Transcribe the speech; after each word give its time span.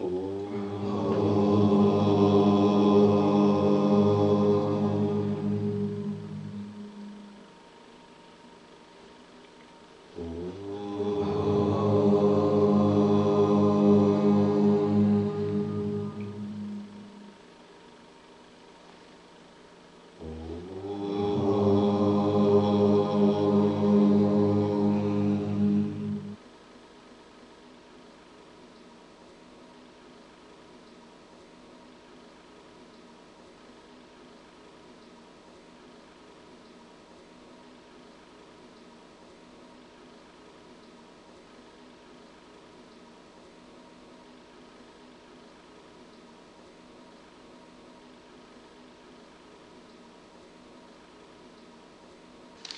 oh. 0.00 0.65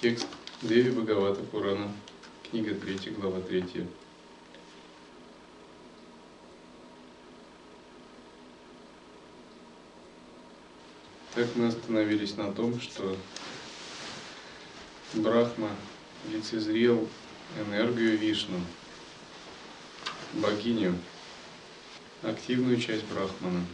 Текст 0.01 0.29
Деви 0.62 0.91
Бхагавата 0.91 1.43
Пурана, 1.51 1.91
книга 2.51 2.70
3, 2.70 3.11
глава 3.11 3.41
3. 3.41 3.84
Так 11.34 11.48
мы 11.56 11.67
остановились 11.67 12.36
на 12.36 12.53
том, 12.53 12.81
что 12.81 13.17
Брахма 15.14 15.70
лицезрел 16.33 17.08
энергию 17.67 18.17
Вишну, 18.17 18.61
богиню, 20.34 20.95
активную 22.23 22.80
часть 22.80 23.05
Брахмана. 23.06 23.64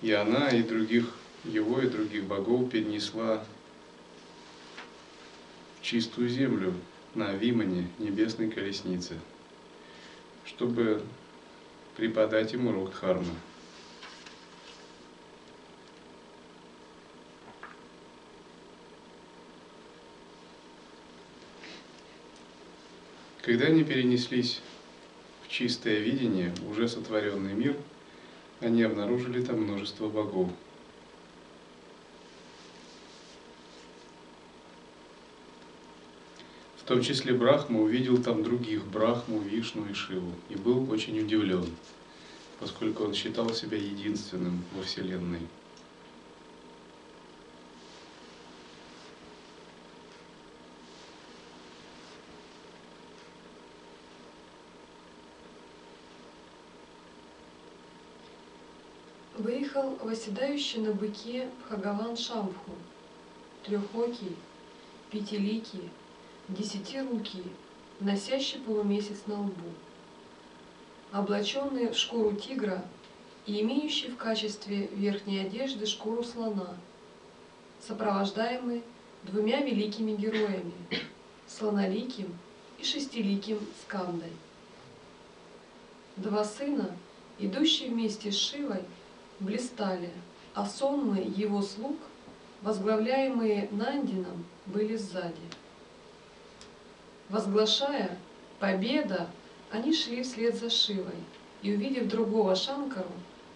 И 0.00 0.10
она, 0.10 0.48
и 0.48 0.64
других 0.64 1.21
его 1.44 1.80
и 1.80 1.88
других 1.88 2.24
богов 2.24 2.70
перенесла 2.70 3.44
в 5.80 5.82
чистую 5.82 6.28
землю 6.28 6.72
на 7.14 7.32
Вимане, 7.32 7.88
небесной 7.98 8.50
колеснице, 8.50 9.18
чтобы 10.44 11.02
преподать 11.96 12.52
ему 12.52 12.70
урок 12.70 12.90
Дхармы. 12.92 13.34
Когда 23.42 23.66
они 23.66 23.82
перенеслись 23.82 24.62
в 25.44 25.48
чистое 25.48 25.98
видение, 25.98 26.54
уже 26.70 26.86
сотворенный 26.86 27.54
мир, 27.54 27.76
они 28.60 28.84
обнаружили 28.84 29.42
там 29.42 29.62
множество 29.62 30.08
богов– 30.08 30.48
том 36.92 37.02
числе 37.02 37.32
Брахма 37.32 37.80
увидел 37.80 38.22
там 38.22 38.42
других, 38.42 38.84
Брахму, 38.84 39.40
Вишну 39.40 39.86
и 39.88 39.94
Шиву, 39.94 40.30
и 40.50 40.56
был 40.56 40.90
очень 40.90 41.18
удивлен, 41.18 41.64
поскольку 42.60 43.04
он 43.04 43.14
считал 43.14 43.48
себя 43.54 43.78
единственным 43.78 44.62
во 44.76 44.82
Вселенной. 44.82 45.40
Выехал 59.38 59.96
восседающий 60.02 60.80
на 60.80 60.92
быке 60.92 61.48
Хагаван 61.70 62.18
Шамху, 62.18 62.72
трехокий, 63.64 64.36
пятиликий, 65.10 65.88
десятирукий, 66.52 67.44
носящий 68.00 68.60
полумесяц 68.60 69.26
на 69.26 69.40
лбу, 69.40 69.70
облаченный 71.10 71.90
в 71.90 71.96
шкуру 71.96 72.32
тигра 72.36 72.84
и 73.46 73.60
имеющий 73.62 74.08
в 74.08 74.16
качестве 74.16 74.86
верхней 74.88 75.40
одежды 75.40 75.86
шкуру 75.86 76.22
слона, 76.22 76.76
сопровождаемый 77.80 78.82
двумя 79.24 79.62
великими 79.62 80.12
героями, 80.12 80.74
слоноликим 81.46 82.36
и 82.78 82.84
шестиликим 82.84 83.58
Скандой. 83.82 84.32
Два 86.16 86.44
сына, 86.44 86.94
идущие 87.38 87.90
вместе 87.90 88.30
с 88.30 88.36
Шивой, 88.36 88.82
блистали, 89.40 90.10
а 90.54 90.66
сонмы 90.66 91.20
его 91.34 91.62
слуг, 91.62 91.96
возглавляемые 92.60 93.68
Нандином, 93.72 94.44
были 94.66 94.96
сзади. 94.96 95.34
Возглашая 97.32 98.18
«Победа!», 98.60 99.26
они 99.70 99.94
шли 99.94 100.22
вслед 100.22 100.54
за 100.54 100.68
Шивой, 100.68 101.16
и, 101.62 101.72
увидев 101.72 102.08
другого 102.08 102.54
Шанкару, 102.54 103.08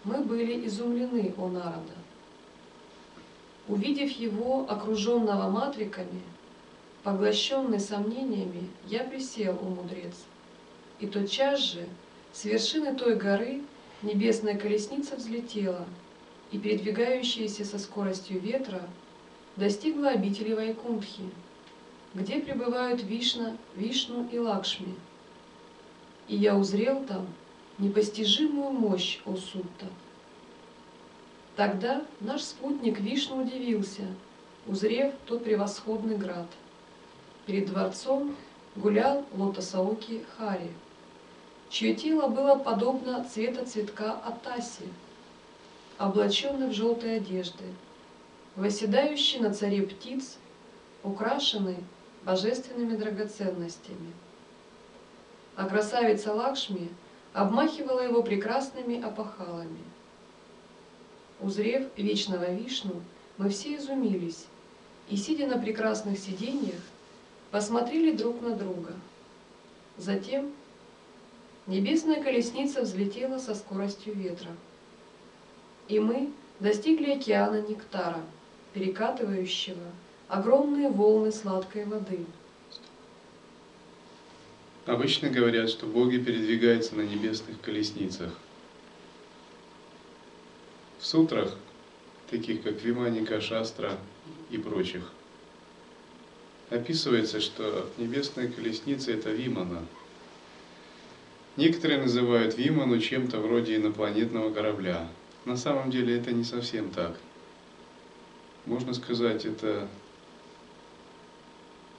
мы 0.02 0.22
были 0.22 0.66
изумлены, 0.66 1.34
о 1.36 1.48
Нарада. 1.48 1.92
Увидев 3.68 4.12
его, 4.12 4.64
окруженного 4.66 5.50
матриками, 5.50 6.22
поглощенный 7.02 7.78
сомнениями, 7.78 8.70
я 8.86 9.04
присел, 9.04 9.58
о 9.60 9.64
мудрец, 9.64 10.24
и 10.98 11.06
тотчас 11.06 11.60
же 11.60 11.86
с 12.32 12.46
вершины 12.46 12.94
той 12.94 13.16
горы 13.16 13.60
небесная 14.00 14.56
колесница 14.56 15.16
взлетела, 15.16 15.84
и, 16.50 16.58
передвигающаяся 16.58 17.66
со 17.66 17.78
скоростью 17.78 18.40
ветра, 18.40 18.88
достигла 19.56 20.12
обители 20.12 20.54
Вайкунтхи, 20.54 21.24
где 22.16 22.40
пребывают 22.40 23.02
Вишна, 23.02 23.58
Вишну 23.74 24.26
и 24.32 24.38
Лакшми. 24.38 24.94
И 26.28 26.36
я 26.36 26.56
узрел 26.56 27.04
там 27.04 27.26
непостижимую 27.78 28.70
мощь 28.70 29.20
Осутта. 29.26 29.86
Тогда 31.56 32.04
наш 32.20 32.42
спутник 32.42 33.00
Вишну 33.00 33.42
удивился, 33.42 34.06
узрев 34.66 35.12
тот 35.26 35.44
превосходный 35.44 36.16
град. 36.16 36.46
Перед 37.44 37.66
дворцом 37.66 38.34
гулял 38.76 39.26
лотосауки 39.34 40.24
Хари, 40.36 40.72
чье 41.68 41.94
тело 41.94 42.28
было 42.28 42.56
подобно 42.56 43.24
цвета 43.24 43.66
цветка 43.66 44.12
Атаси, 44.24 44.88
облаченный 45.98 46.68
в 46.68 46.72
желтые 46.72 47.18
одежды, 47.18 47.64
восседающий 48.56 49.38
на 49.40 49.52
царе 49.52 49.82
птиц, 49.82 50.38
украшенный 51.02 51.76
божественными 52.26 52.96
драгоценностями. 52.96 54.12
А 55.54 55.66
красавица 55.68 56.34
Лакшми 56.34 56.90
обмахивала 57.32 58.00
его 58.00 58.22
прекрасными 58.22 59.00
опахалами. 59.00 59.84
Узрев 61.40 61.86
вечного 61.96 62.52
Вишну, 62.52 63.00
мы 63.38 63.48
все 63.48 63.76
изумились 63.76 64.46
и, 65.08 65.16
сидя 65.16 65.46
на 65.46 65.56
прекрасных 65.56 66.18
сиденьях, 66.18 66.80
посмотрели 67.52 68.10
друг 68.16 68.42
на 68.42 68.56
друга. 68.56 68.92
Затем 69.96 70.52
небесная 71.68 72.20
колесница 72.20 72.82
взлетела 72.82 73.38
со 73.38 73.54
скоростью 73.54 74.14
ветра, 74.14 74.50
и 75.86 76.00
мы 76.00 76.32
достигли 76.58 77.12
океана 77.12 77.60
Нектара, 77.60 78.20
перекатывающего 78.72 79.92
огромные 80.28 80.88
волны 80.88 81.32
сладкой 81.32 81.84
воды. 81.84 82.24
Обычно 84.86 85.30
говорят, 85.30 85.68
что 85.68 85.86
боги 85.86 86.18
передвигаются 86.18 86.94
на 86.94 87.02
небесных 87.02 87.60
колесницах. 87.60 88.32
В 90.98 91.06
сутрах, 91.06 91.56
таких 92.30 92.62
как 92.62 92.82
Виманика, 92.82 93.40
Шастра 93.40 93.98
и 94.50 94.58
прочих, 94.58 95.10
описывается, 96.70 97.40
что 97.40 97.88
небесная 97.96 98.48
колесница– 98.48 99.10
это 99.12 99.30
Вимана. 99.30 99.84
Некоторые 101.56 102.00
называют 102.00 102.56
Виману 102.56 103.00
чем-то 103.00 103.38
вроде 103.40 103.76
инопланетного 103.76 104.52
корабля. 104.52 105.08
На 105.44 105.56
самом 105.56 105.90
деле 105.90 106.16
это 106.18 106.32
не 106.32 106.44
совсем 106.44 106.90
так. 106.90 107.16
Можно 108.66 108.94
сказать, 108.94 109.44
это 109.44 109.88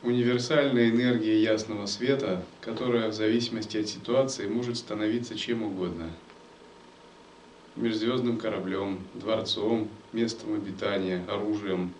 универсальная 0.04 0.90
энергия 0.90 1.42
ясного 1.42 1.86
света, 1.86 2.44
которая 2.62 3.10
в 3.10 3.14
зависимости 3.14 3.78
от 3.78 3.88
ситуации 3.88 4.48
может 4.48 4.78
становиться 4.78 5.38
чем 5.38 5.64
угодно. 5.64 6.12
Межзвездным 7.76 8.38
кораблем, 8.38 9.00
дворцом, 9.14 9.88
местом 10.12 10.56
обитания, 10.56 11.24
оружием, 11.28 11.94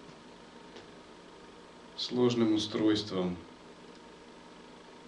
сложным 1.96 2.54
устройством. 2.54 3.36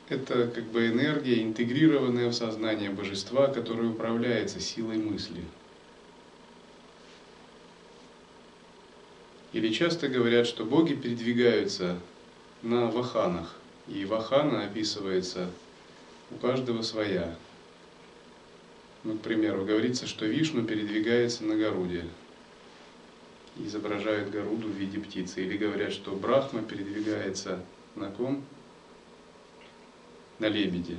Это 0.09 0.47
как 0.47 0.65
бы 0.65 0.87
энергия, 0.87 1.43
интегрированная 1.43 2.29
в 2.29 2.33
сознание 2.33 2.89
божества, 2.89 3.47
которая 3.47 3.89
управляется 3.89 4.59
силой 4.59 4.97
мысли– 4.97 5.43
Или 9.51 9.73
часто 9.73 10.09
говорят, 10.09 10.45
что 10.45 10.63
боги 10.63 10.93
передвигаются 10.93 11.97
на 12.61 12.87
ваханах, 12.87 13.55
и 13.87 14.05
вахана 14.05 14.65
описывается 14.65 15.49
у 16.31 16.35
каждого 16.35 16.81
своя. 16.81 17.35
Ну, 19.03 19.17
к 19.17 19.21
примеру, 19.21 19.65
говорится, 19.65 20.07
что 20.07 20.25
Вишну 20.25 20.63
передвигается 20.63 21.45
на 21.45 21.55
Горуде, 21.55 22.05
изображают 23.57 24.29
Горуду 24.29 24.67
в 24.67 24.75
виде 24.75 24.99
птицы. 24.99 25.41
Или 25.41 25.57
говорят, 25.57 25.93
что 25.93 26.11
Брахма 26.11 26.61
передвигается 26.61 27.63
на 27.95 28.09
ком? 28.09 28.43
На 30.39 30.47
лебеде. 30.47 30.97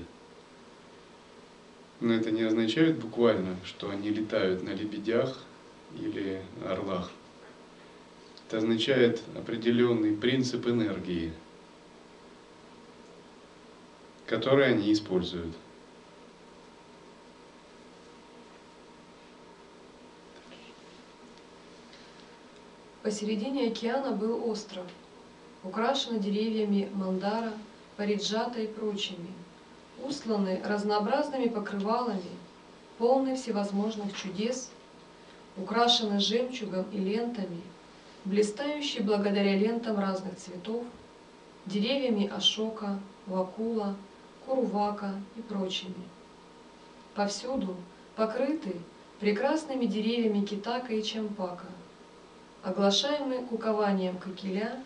Но 2.01 2.15
это 2.15 2.31
не 2.31 2.43
означает 2.43 2.99
буквально, 2.99 3.57
что 3.65 3.91
они 3.91 4.09
летают 4.09 4.63
на 4.63 4.71
лебедях 4.71 5.39
или 5.99 6.43
орлах. 6.65 7.11
Это 8.49 8.59
означает 8.59 9.23
определенный 9.37 10.17
принцип 10.17 10.67
энергии, 10.67 11.33
который 14.31 14.69
они 14.69 14.93
используют. 14.93 15.55
Посередине 23.03 23.69
океана 23.69 24.13
был 24.13 24.49
остров, 24.49 24.87
украшенный 25.65 26.21
деревьями 26.21 26.89
мандара, 26.95 27.53
париджата 27.97 28.61
и 28.61 28.69
прочими, 28.69 29.33
усланный 30.03 30.63
разнообразными 30.63 31.49
покрывалами, 31.49 32.23
полный 32.99 33.35
всевозможных 33.35 34.17
чудес, 34.17 34.71
украшенный 35.57 36.21
жемчугом 36.21 36.87
и 36.93 36.99
лентами– 36.99 37.61
блистающий 38.25 39.03
благодаря 39.03 39.57
лентам 39.57 39.99
разных 39.99 40.37
цветов, 40.37 40.85
деревьями 41.67 42.29
ашока, 42.29 43.01
вакула, 43.27 43.97
курувака 44.51 45.15
и 45.37 45.43
прочими. 45.43 45.95
Повсюду 47.15 47.77
покрыты 48.17 48.75
прекрасными 49.21 49.87
деревьями 49.87 50.45
китака 50.45 50.93
и 50.93 51.03
чампака, 51.03 51.67
оглашаемые 52.63 53.43
кукованием 53.43 54.19
кокеля, 54.19 54.83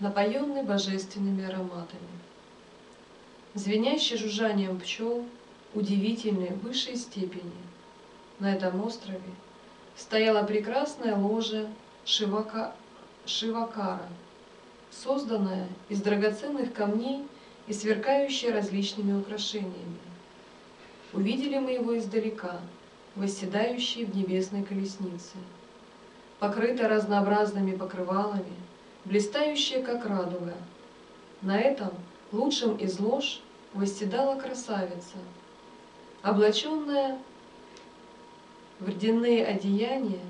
напоенный 0.00 0.62
божественными 0.62 1.44
ароматами. 1.44 2.12
Звенящий 3.54 4.16
жужжанием 4.16 4.80
пчел, 4.80 5.24
удивительной 5.74 6.54
высшей 6.62 6.96
степени. 6.96 7.52
На 8.38 8.54
этом 8.54 8.82
острове 8.82 9.20
стояла 9.94 10.42
прекрасная 10.42 11.16
ложа 11.16 11.68
Шивака, 12.04 12.74
Шивакара, 13.26 14.08
созданная 14.90 15.68
из 15.90 16.00
драгоценных 16.00 16.72
камней 16.72 17.24
и 17.66 17.72
сверкающая 17.72 18.52
различными 18.52 19.18
украшениями. 19.18 19.98
Увидели 21.12 21.58
мы 21.58 21.72
его 21.72 21.96
издалека, 21.98 22.60
восседающий 23.14 24.04
в 24.04 24.16
небесной 24.16 24.62
колеснице, 24.62 25.36
покрыто 26.38 26.88
разнообразными 26.88 27.76
покрывалами, 27.76 28.56
блистающая, 29.04 29.82
как 29.82 30.06
радуга. 30.06 30.54
На 31.42 31.58
этом 31.58 31.90
лучшем 32.30 32.76
из 32.76 32.98
лож 32.98 33.40
восседала 33.74 34.38
красавица, 34.40 35.18
облаченная 36.22 37.18
в 38.80 38.88
рдяные 38.88 39.44
одеяния 39.44 40.24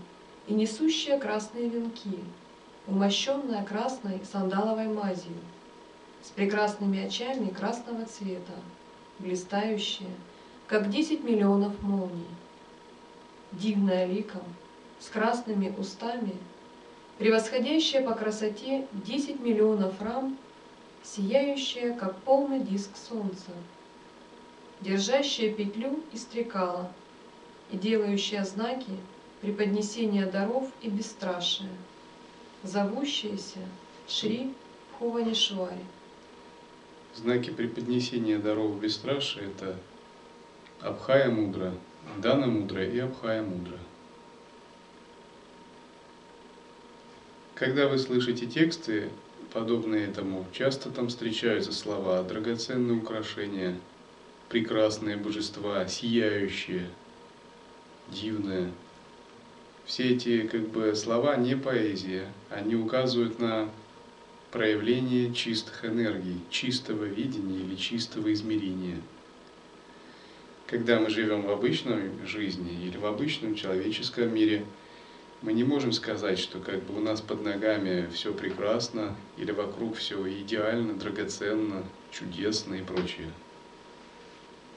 и 0.48 0.54
несущая 0.54 1.18
красные 1.18 1.68
венки, 1.68 2.18
умощенная 2.86 3.64
красной 3.64 4.20
сандаловой 4.30 4.88
мазью, 4.88 5.36
с 6.22 6.28
прекрасными 6.28 7.04
очами 7.04 7.50
красного 7.50 8.06
цвета, 8.06 8.52
блистающая, 9.18 10.10
как 10.68 10.88
десять 10.88 11.24
миллионов 11.24 11.82
молний, 11.82 12.26
дивная 13.52 14.06
ликом, 14.06 14.42
с 15.00 15.08
красными 15.08 15.74
устами, 15.76 16.36
превосходящая 17.18 18.06
по 18.06 18.14
красоте 18.14 18.86
десять 18.92 19.40
миллионов 19.40 20.00
рам, 20.00 20.38
сияющая, 21.02 21.94
как 21.94 22.16
полный 22.18 22.60
диск 22.60 22.90
солнца, 22.96 23.50
держащая 24.80 25.52
петлю 25.52 26.02
и 26.12 26.16
стрекала 26.16 26.90
и 27.72 27.76
делающая 27.76 28.44
знаки 28.44 28.92
преподнесение 29.40 30.26
даров 30.26 30.68
и 30.82 30.88
бесстрашие, 30.88 31.70
зовущиеся 32.62 33.58
Шри 34.06 34.54
Хуванишвари. 34.98 35.84
Знаки 37.14 37.50
преподнесения 37.50 38.38
даров 38.38 38.80
бесстрашия– 38.80 39.44
это 39.44 39.76
Абхая 40.80 41.30
Мудра, 41.30 41.74
Дана 42.18 42.46
Мудра 42.46 42.84
и 42.84 42.98
Абхая 42.98 43.42
Мудра. 43.42 43.78
Когда 47.54 47.86
вы 47.86 47.98
слышите 47.98 48.46
тексты, 48.46 49.10
подобные 49.52 50.08
этому, 50.08 50.46
часто 50.52 50.90
там 50.90 51.08
встречаются 51.08 51.72
слова 51.72 52.22
«драгоценные 52.22 52.98
украшения», 52.98 53.78
«прекрасные 54.48 55.18
божества», 55.18 55.86
«сияющие», 55.86 56.88
«дивное», 58.08 58.72
все 59.84 60.14
эти 60.14 60.46
как 60.46 60.68
бы 60.68 60.94
слова 60.94 61.36
не 61.36 61.56
поэзия, 61.56 62.32
они 62.50 62.76
указывают 62.76 63.38
на 63.38 63.68
проявление 64.52 65.32
чистых 65.32 65.84
энергий, 65.84 66.38
чистого 66.50 67.04
видения 67.04 67.60
или 67.60 67.74
чистого 67.74 68.32
измерения. 68.32 69.00
Когда 70.66 71.00
мы 71.00 71.10
живем 71.10 71.42
в 71.42 71.50
обычной 71.50 72.10
жизни 72.26 72.86
или 72.86 72.98
в 72.98 73.06
обычном 73.06 73.54
человеческом 73.54 74.32
мире, 74.32 74.64
мы 75.40 75.54
не 75.54 75.64
можем 75.64 75.92
сказать, 75.92 76.38
что 76.38 76.60
как 76.60 76.82
бы 76.82 76.98
у 76.98 77.00
нас 77.00 77.20
под 77.20 77.42
ногами 77.42 78.08
все 78.12 78.32
прекрасно 78.32 79.16
или 79.38 79.52
вокруг 79.52 79.96
все 79.96 80.16
идеально, 80.40 80.94
драгоценно, 80.94 81.82
чудесно 82.12 82.74
и 82.74 82.82
прочее. 82.82 83.30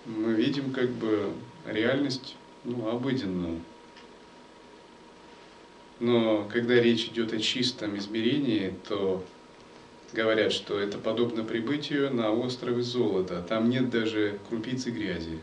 Мы 0.05 0.33
видим 0.33 0.71
как 0.71 0.89
бы 0.89 1.33
реальность 1.65 2.35
ну, 2.63 2.87
обыденную, 2.89 3.59
но 5.99 6.47
когда 6.51 6.75
речь 6.75 7.05
идет 7.05 7.33
о 7.33 7.39
чистом 7.39 7.97
измерении, 7.97 8.73
то 8.87 9.23
говорят, 10.15 10.51
что 10.51 10.79
это 10.79 10.97
подобно 10.97 11.43
прибытию 11.43 12.11
на 12.11 12.31
острове 12.31 12.81
золота. 12.81 13.45
Там 13.47 13.69
нет 13.69 13.89
даже 13.91 14.39
крупицы 14.49 14.89
грязи. 14.89 15.39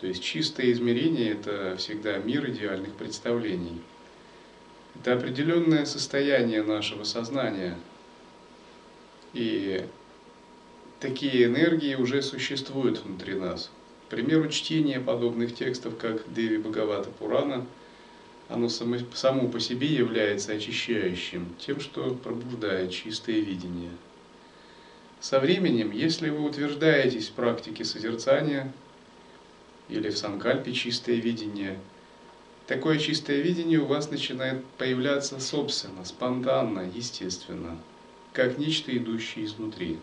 То 0.00 0.06
есть 0.06 0.22
чистое 0.22 0.72
измерение– 0.72 1.32
это 1.32 1.76
всегда 1.76 2.18
мир 2.18 2.48
идеальных 2.50 2.94
представлений. 2.94 3.80
Это 4.96 5.12
определенное 5.12 5.84
состояние 5.84 6.62
нашего 6.62 7.04
сознания. 7.04 7.76
И 9.34 9.84
такие 10.98 11.44
энергии 11.44 11.94
уже 11.94 12.22
существуют 12.22 13.04
внутри 13.04 13.34
нас. 13.34 13.70
К 14.06 14.10
примеру, 14.10 14.48
чтение 14.48 14.98
подобных 14.98 15.54
текстов, 15.54 15.96
как 15.98 16.32
Деви 16.32 16.56
Бхагавата 16.56 17.10
Пурана– 17.10 17.64
оно 18.48 18.68
само, 18.68 18.96
само 19.14 19.48
по 19.48 19.60
себе 19.60 19.88
является 19.88 20.52
очищающим, 20.52 21.54
тем, 21.58 21.80
что 21.80 22.14
пробуждает 22.14 22.90
чистое 22.90 23.40
видение. 23.40 23.90
Со 25.20 25.38
временем, 25.38 25.90
если 25.90 26.30
вы 26.30 26.44
утверждаетесь 26.44 27.28
в 27.28 27.32
практике 27.32 27.84
созерцания 27.84 28.72
или 29.88 30.08
в 30.10 30.16
санкальпе 30.16 30.72
чистое 30.72 31.16
видение, 31.16 31.78
такое 32.66 32.98
чистое 32.98 33.42
видение 33.42 33.80
у 33.80 33.86
вас 33.86 34.10
начинает 34.10 34.64
появляться 34.78 35.40
собственно, 35.40 36.04
спонтанно, 36.04 36.90
естественно, 36.94 37.78
как 38.32 38.58
нечто, 38.58 38.96
идущее 38.96 39.44
изнутри. 39.44 39.98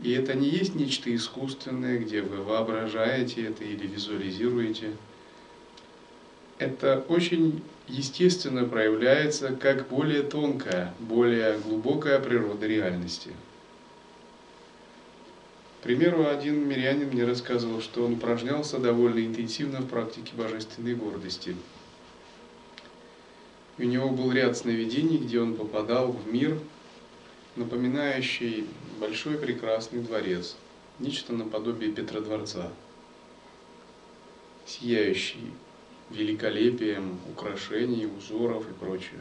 И 0.00 0.10
это 0.10 0.34
не 0.34 0.48
есть 0.50 0.74
нечто 0.74 1.14
искусственное, 1.14 1.98
где 1.98 2.20
вы 2.20 2.42
воображаете 2.42 3.46
это 3.46 3.64
или 3.64 3.86
визуализируете– 3.86 4.92
это 6.58 7.04
очень 7.08 7.62
естественно 7.88 8.64
проявляется 8.64 9.54
как 9.54 9.88
более 9.88 10.22
тонкая, 10.22 10.94
более 10.98 11.58
глубокая 11.58 12.18
природа 12.18 12.66
реальности. 12.66 13.30
примеру, 15.86 16.26
один 16.26 16.68
мирянин 16.68 17.10
мне 17.10 17.24
рассказывал, 17.24 17.80
что 17.80 18.04
он 18.04 18.14
упражнялся 18.14 18.78
довольно 18.78 19.24
интенсивно 19.24 19.80
в 19.82 19.86
практике 19.86 20.32
божественной 20.34 20.96
гордости. 20.96 21.54
У 23.78 23.82
него 23.84 24.10
был 24.10 24.32
ряд 24.32 24.56
сновидений, 24.56 25.18
где 25.18 25.40
он 25.40 25.54
попадал 25.54 26.10
в 26.10 26.26
мир, 26.26 26.58
напоминающий 27.54 28.66
большой 28.98 29.38
прекрасный 29.38 30.00
дворец, 30.00 30.56
нечто 30.98 31.32
наподобие 31.32 31.92
Петродворца, 31.92 32.72
сияющий 34.66 35.52
великолепием 36.10 37.18
украшений, 37.30 38.06
узоров 38.06 38.68
и 38.68 38.72
прочее. 38.72 39.20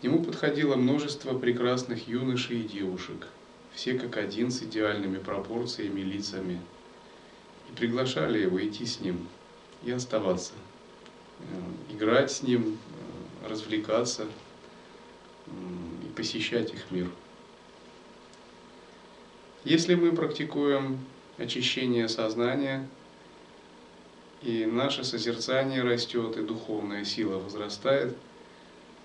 К 0.00 0.02
нему 0.02 0.24
подходило 0.24 0.76
множество 0.76 1.38
прекрасных 1.38 2.08
юношей 2.08 2.60
и 2.60 2.68
девушек– 2.68 3.28
все 3.74 3.94
как 3.94 4.16
один 4.16 4.50
с 4.50 4.62
идеальными 4.62 5.18
пропорциями, 5.18 6.00
лицами, 6.00 6.60
и 7.70 7.74
приглашали 7.74 8.40
его 8.40 8.64
идти 8.64 8.84
с 8.84 9.00
ним 9.00 9.26
и 9.82 9.90
оставаться, 9.90 10.52
э, 11.40 11.94
играть 11.94 12.30
с 12.30 12.42
ним, 12.42 12.78
э, 13.42 13.48
развлекаться 13.48 14.26
и 15.46 16.06
посещать 16.14 16.72
их 16.72 16.90
мир. 16.90 17.10
Если 19.64 19.94
мы 19.94 20.12
практикуем 20.12 20.98
очищение 21.38 22.08
сознания, 22.08 22.88
и 24.42 24.66
наше 24.66 25.04
созерцание 25.04 25.82
растет, 25.82 26.36
и 26.36 26.42
духовная 26.42 27.04
сила 27.04 27.38
возрастает, 27.38 28.16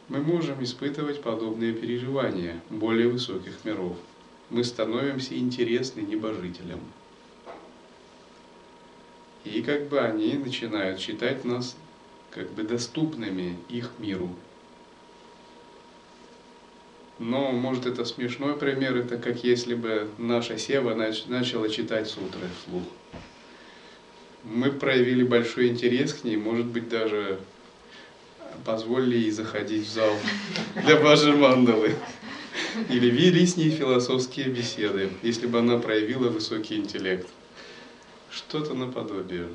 мы 0.07 0.19
можем 0.19 0.63
испытывать 0.63 1.21
подобные 1.21 1.73
переживания 1.73 2.61
более 2.69 3.07
высоких 3.07 3.63
миров– 3.65 3.97
мы 4.49 4.63
становимся 4.63 5.37
интересны 5.37 6.01
небожителям. 6.01 6.79
И 9.43 9.61
как 9.61 9.87
бы 9.87 9.99
они 9.99 10.33
начинают 10.33 10.99
считать 10.99 11.45
нас 11.45 11.75
как 12.31 12.51
бы 12.51 12.63
доступными 12.63 13.57
их 13.69 13.91
миру. 13.97 14.29
Но, 17.19 17.51
может, 17.51 17.87
это 17.87 18.05
смешной 18.05 18.55
пример, 18.57 18.95
это 18.95 19.17
как 19.17 19.43
если 19.43 19.73
бы 19.73 20.09
наша 20.17 20.57
Сева 20.57 20.93
нач- 20.93 21.27
начала 21.27 21.67
читать 21.67 22.07
сутры 22.07 22.47
вслух. 22.61 22.83
Мы 24.49 24.71
проявили 24.71 25.23
большой 25.23 25.67
интерес 25.67 26.13
к 26.13 26.23
ней, 26.23 26.37
может 26.37 26.65
быть, 26.65 26.87
даже 26.87 27.39
позволили 28.65 29.17
ей 29.17 29.31
заходить 29.31 29.85
в 29.85 29.91
зал 29.91 30.13
для 30.85 30.95
Божьей 30.97 31.33
мандалы. 31.33 31.95
Или 32.89 33.09
вели 33.09 33.45
с 33.45 33.57
ней 33.57 33.69
философские 33.69 34.47
беседы, 34.47 35.09
если 35.21 35.47
бы 35.47 35.59
она 35.59 35.77
проявила 35.79 36.29
высокий 36.29 36.75
интеллект. 36.75 37.27
Что-то 38.31 38.73
наподобие. 38.73 39.49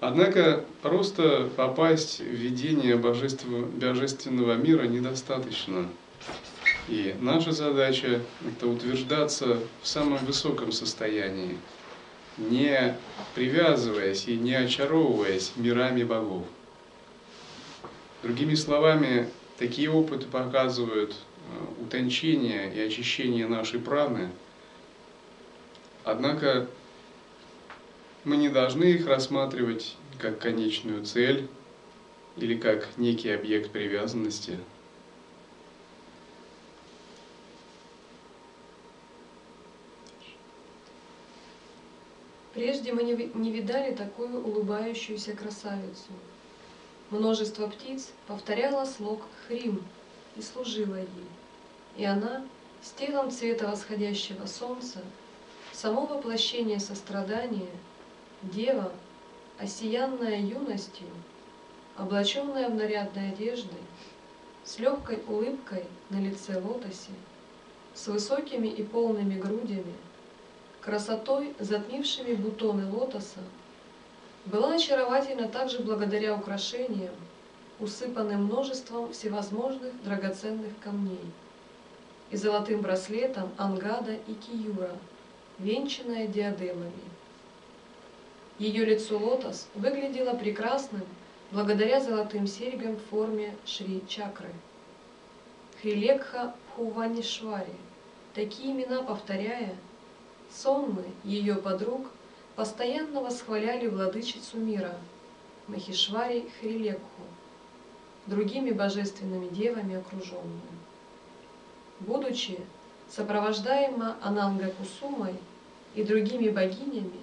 Однако 0.00 0.64
просто 0.82 1.50
попасть 1.56 2.18
в 2.18 2.24
видение 2.24 2.96
божественного 2.96 4.54
мира 4.54 4.84
недостаточно. 4.84 5.88
И 6.88 7.14
наша 7.20 7.52
задача– 7.52 8.20
это 8.46 8.66
утверждаться 8.66 9.58
в 9.82 9.88
самом 9.88 10.18
высоком 10.26 10.72
состоянии, 10.72 11.56
не 12.38 12.96
привязываясь 13.34 14.26
и 14.26 14.36
не 14.36 14.54
очаровываясь 14.54 15.52
мирами 15.56 16.04
богов. 16.04 16.44
Другими 18.22 18.54
словами, 18.54 19.28
Такие 19.58 19.88
опыты 19.88 20.26
показывают 20.26 21.14
э, 21.14 21.82
утончение 21.82 22.74
и 22.74 22.80
очищение 22.80 23.46
нашей 23.46 23.78
праны. 23.78 24.30
Однако 26.02 26.66
мы 28.24 28.36
не 28.36 28.48
должны 28.48 28.84
их 28.84 29.06
рассматривать 29.06 29.96
как 30.18 30.40
конечную 30.40 31.04
цель 31.04 31.48
или 32.36 32.56
как 32.56 32.88
некий 32.96 33.30
объект 33.30 33.70
привязанности. 33.70 34.58
Прежде 42.54 42.92
мы 42.92 43.02
не 43.02 43.50
видали 43.50 43.94
такую 43.94 44.44
улыбающуюся 44.46 45.34
красавицу– 45.34 46.12
Множество 47.10 47.68
птиц 47.68 48.12
повторяло 48.26 48.84
слог 48.86 49.20
«хрим» 49.46 49.84
и 50.36 50.42
служило 50.42 50.96
ей. 50.96 51.28
И 51.96 52.04
она, 52.04 52.44
с 52.82 52.90
телом 52.90 53.30
цвета 53.30 53.68
восходящего 53.68 54.46
солнца, 54.46 55.00
само 55.72 56.06
воплощение 56.06 56.80
сострадания, 56.80 57.70
дева, 58.42 58.90
осиянная 59.58 60.40
юностью, 60.40 61.06
облаченная 61.96 62.70
в 62.70 62.74
нарядной 62.74 63.30
одежды, 63.30 63.76
с 64.64 64.78
легкой 64.78 65.22
улыбкой 65.28 65.84
на 66.08 66.20
лице 66.20 66.58
лотосе, 66.58 67.12
с 67.92 68.08
высокими 68.08 68.68
и 68.68 68.82
полными 68.82 69.38
грудями, 69.38 69.94
красотой, 70.84 71.54
затмившими 71.58 72.34
бутоны 72.34 72.90
лотоса, 72.90 73.40
была 74.44 74.74
очаровательна 74.74 75.48
также 75.48 75.78
благодаря 75.78 76.34
украшениям, 76.34 77.14
усыпанным 77.80 78.44
множеством 78.44 79.10
всевозможных 79.12 80.02
драгоценных 80.04 80.72
камней, 80.82 81.24
и 82.30 82.36
золотым 82.36 82.82
браслетом 82.82 83.50
Ангада 83.56 84.14
и 84.14 84.34
Киюра, 84.34 84.90
венчанная 85.58 86.26
диадемами. 86.26 86.92
Ее 88.58 88.84
лицо 88.84 89.18
лотос 89.18 89.66
выглядело 89.74 90.34
прекрасным 90.34 91.04
благодаря 91.50 92.00
золотым 92.00 92.46
серьгам 92.46 92.96
в 92.96 93.10
форме 93.10 93.56
Шри-чакры. 93.64 94.52
Хрилекха 95.80 96.54
Пхуванишвари, 96.68 97.74
такие 98.34 98.72
имена 98.72 99.02
повторяя, 99.02 99.74
сонмы 100.54 101.04
ее 101.24 101.56
подруг– 101.56 102.06
постоянно 102.56 103.20
восхваляли 103.20 103.88
владычицу 103.88 104.58
мира, 104.58 104.96
Махишвари 105.66 106.48
Хрилекху, 106.60 107.22
другими 108.26 108.70
божественными 108.70 109.48
девами 109.48 109.96
окруженную. 109.96 110.60
Будучи 112.00 112.58
сопровождаема 113.10 114.16
Ананга 114.22 114.70
Кусумой 114.70 115.34
и 115.94 116.04
другими 116.04 116.48
богинями, 116.48 117.20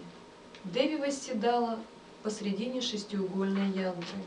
Деви 0.64 0.98
восседала 0.98 1.80
посредине 2.24 2.82
шестиугольной 2.82 3.70
янтры. 3.70 4.20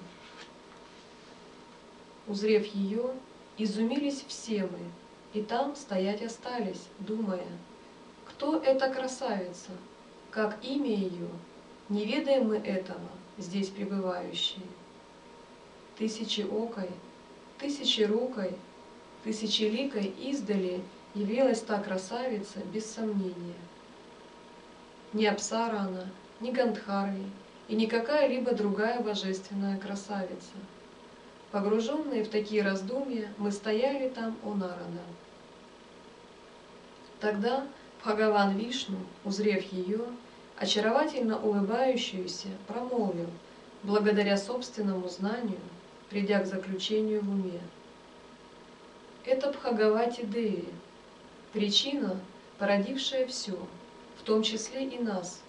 Узрев 2.27 2.67
ее, 2.75 3.11
изумились 3.59 4.25
все 4.27 4.63
мы, 4.63 4.79
и 5.33 5.43
там 5.43 5.77
стоять 5.77 6.23
остались, 6.23 6.89
думая, 6.99 7.47
кто 8.45 8.59
эта 8.59 8.91
красавица, 8.91 9.71
как 10.31 10.63
имя 10.63 10.95
ее, 10.95 11.29
не 11.89 12.05
ведаем 12.05 12.49
мы 12.49 12.57
этого, 12.57 13.09
здесь 13.39 13.71
пребывающие. 13.71 14.61
Тысячи 15.97 16.43
окой, 16.43 16.91
тысячи 17.59 18.03
рукой, 18.03 18.55
тысячеликой 19.23 20.13
издали 20.19 20.83
явилась 21.15 21.63
та 21.63 21.81
красавица 21.81 22.59
без 22.71 22.85
сомнения. 22.85 23.55
Ни 25.15 25.25
Апсара 25.25 25.79
она, 25.79 26.05
ни 26.41 26.51
Гандхарви 26.51 27.25
и 27.69 27.75
ни 27.75 27.87
какая-либо 27.87 28.53
другая 28.53 29.01
божественная 29.01 29.79
красавица. 29.79 30.53
Погруженные 31.51 32.25
в 32.25 32.29
такие 32.29 32.63
раздумья, 32.63 33.33
мы 33.39 33.51
стояли 33.51 34.11
там 34.11 34.37
у 34.45 34.53
Нарада. 34.53 35.01
Тогда 37.21 37.67
Бхагаван 38.05 38.59
Вишну, 38.59 38.99
узрев 39.25 39.73
ее, 39.73 40.01
очаровательно 40.59 41.39
улыбающуюся, 41.39 42.49
промолвил, 42.69 43.31
благодаря 43.83 44.37
собственному 44.37 45.09
знанию, 45.09 45.59
придя 46.11 46.41
к 46.41 46.47
заключению 46.47 47.23
в 47.23 47.31
уме. 47.31 47.61
Это 49.25 49.51
Бхагавати 49.51 50.27
Деви, 50.27 50.69
причина, 51.55 52.21
породившая 52.59 53.27
все, 53.27 53.57
в 54.19 54.23
том 54.23 54.43
числе 54.43 54.85
и 54.85 54.99
нас, 54.99 55.41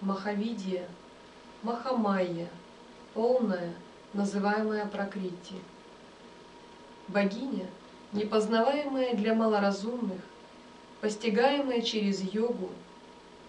Махавидия, 0.00 0.88
Махамайя, 1.62 2.48
полная, 3.12 3.74
называемая 4.14 4.86
Пракрити. 4.86 5.56
Богиня, 7.08 7.66
непознаваемая 8.12 9.12
для 9.14 9.34
малоразумных, 9.34 10.22
постигаемая 11.04 11.82
через 11.82 12.22
йогу, 12.32 12.70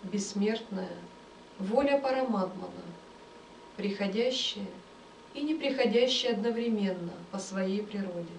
бессмертная, 0.04 0.92
воля 1.58 1.98
Параматмана, 1.98 2.84
приходящая 3.78 4.68
и 5.34 5.42
неприходящая 5.42 6.34
одновременно 6.34 7.14
по 7.32 7.40
своей 7.40 7.82
природе. 7.82 8.36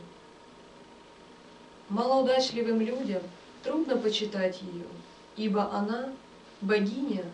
Малоудачливым 1.89 2.83
людям 2.83 3.23
трудно 3.65 3.97
почитать 3.97 4.61
ее, 4.61 4.85
ибо 5.39 5.73
она– 5.73 6.13
богиня, 6.61 7.25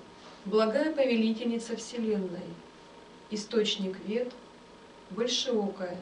благая 0.44 0.92
повелительница 0.92 1.74
Вселенной, 1.74 2.46
источник 3.32 3.98
вет, 4.06 4.30
большеокая, 5.10 5.98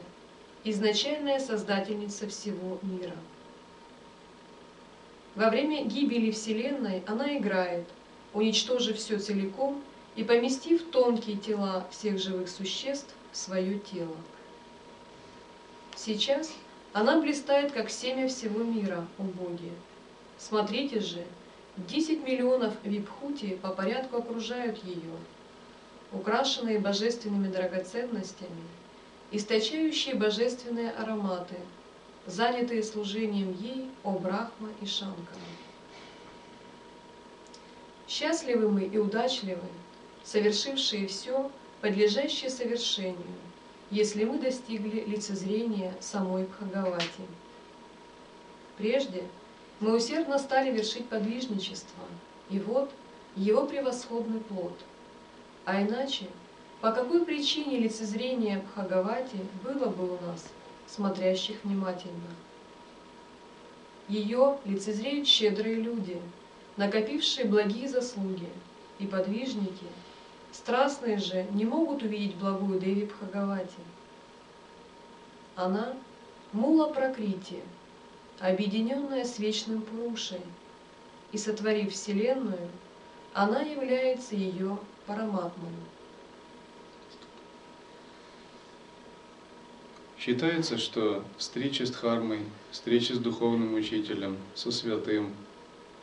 изначальная 0.63 1.39
создательница 1.39 2.27
всего 2.27 2.77
мира. 2.83 3.15
Во 5.35 5.49
время 5.49 5.85
гибели 5.85 6.31
Вселенной 6.31 7.03
она 7.07 7.37
играет, 7.37 7.85
уничтожив 8.33 8.97
все 8.97 9.17
целиком 9.17 9.81
и 10.15 10.23
поместив 10.23 10.89
тонкие 10.91 11.37
тела 11.37 11.87
всех 11.89 12.19
живых 12.19 12.49
существ 12.49 13.13
в 13.31 13.37
свое 13.37 13.79
тело. 13.79 14.15
Сейчас 15.95 16.51
она 16.91 17.21
блистает, 17.21 17.71
как 17.71 17.89
семя 17.89 18.27
всего 18.27 18.61
мира, 18.61 19.07
о 19.17 19.23
Боге. 19.23 19.71
Смотрите 20.37 20.99
же, 20.99 21.23
десять 21.77 22.27
миллионов 22.27 22.73
випхути 22.83 23.57
по 23.61 23.69
порядку 23.69 24.17
окружают 24.17 24.83
ее, 24.83 25.15
украшенные 26.11 26.79
божественными 26.79 27.47
драгоценностями, 27.47 28.67
источающие 29.31 30.15
божественные 30.15 30.91
ароматы, 30.91 31.55
занятые 32.25 32.83
служением 32.83 33.53
ей, 33.53 33.89
о 34.03 34.11
Брахма 34.11 34.69
и 34.81 34.85
Шанкара. 34.85 35.39
Счастливы 38.07 38.69
мы 38.69 38.83
и 38.83 38.97
удачливы, 38.97 39.67
совершившие 40.23 41.07
все, 41.07 41.49
подлежащее 41.81 42.49
совершению, 42.49 43.17
если 43.89 44.23
мы 44.23 44.37
достигли 44.37 45.01
лицезрения 45.01 45.95
самой 45.99 46.43
Бхагавати. 46.43 47.25
Прежде 48.77 49.23
мы 49.79 49.95
усердно 49.95 50.37
стали 50.37 50.71
вершить 50.71 51.07
подвижничество, 51.09 52.03
и 52.49 52.59
вот 52.59 52.91
его 53.35 53.65
превосходный 53.65 54.41
плод. 54.41 54.77
А 55.65 55.81
иначе, 55.81 56.27
по 56.81 56.91
какой 56.91 57.25
причине 57.25 57.77
лицезрение 57.77 58.59
Бхагавати 58.59 59.37
было 59.63 59.85
бы 59.85 60.15
у 60.15 60.21
нас, 60.25 60.45
смотрящих 60.93 61.63
внимательно? 61.63 62.35
Ее 64.07 64.57
лицезреют 64.65 65.27
щедрые 65.27 65.75
люди, 65.75 66.21
накопившие 66.77 67.45
благие 67.47 67.87
заслуги, 67.87 68.49
и 68.99 69.07
подвижники– 69.07 69.85
Страстные 70.51 71.17
же 71.17 71.47
не 71.51 71.63
могут 71.63 72.03
увидеть 72.03 72.35
благую 72.35 72.79
Деви 72.79 73.05
Бхагавати. 73.05 73.79
Она– 75.55 75.95
мула 76.51 76.91
Пракрити, 76.91 77.61
объединенная 78.39 79.23
с 79.23 79.39
вечным 79.39 79.81
Пурушей, 79.81 80.41
и, 81.31 81.37
сотворив 81.37 81.93
Вселенную, 81.93 82.67
она 83.33 83.61
является 83.61 84.35
ее 84.35 84.77
параматмой. 85.05 85.71
Считается, 90.23 90.77
что 90.77 91.25
встреча 91.37 91.85
с 91.85 91.89
Дхармой, 91.89 92.45
встреча 92.71 93.15
с 93.15 93.17
духовным 93.17 93.73
учителем, 93.73 94.37
со 94.55 94.71
святым, 94.71 95.33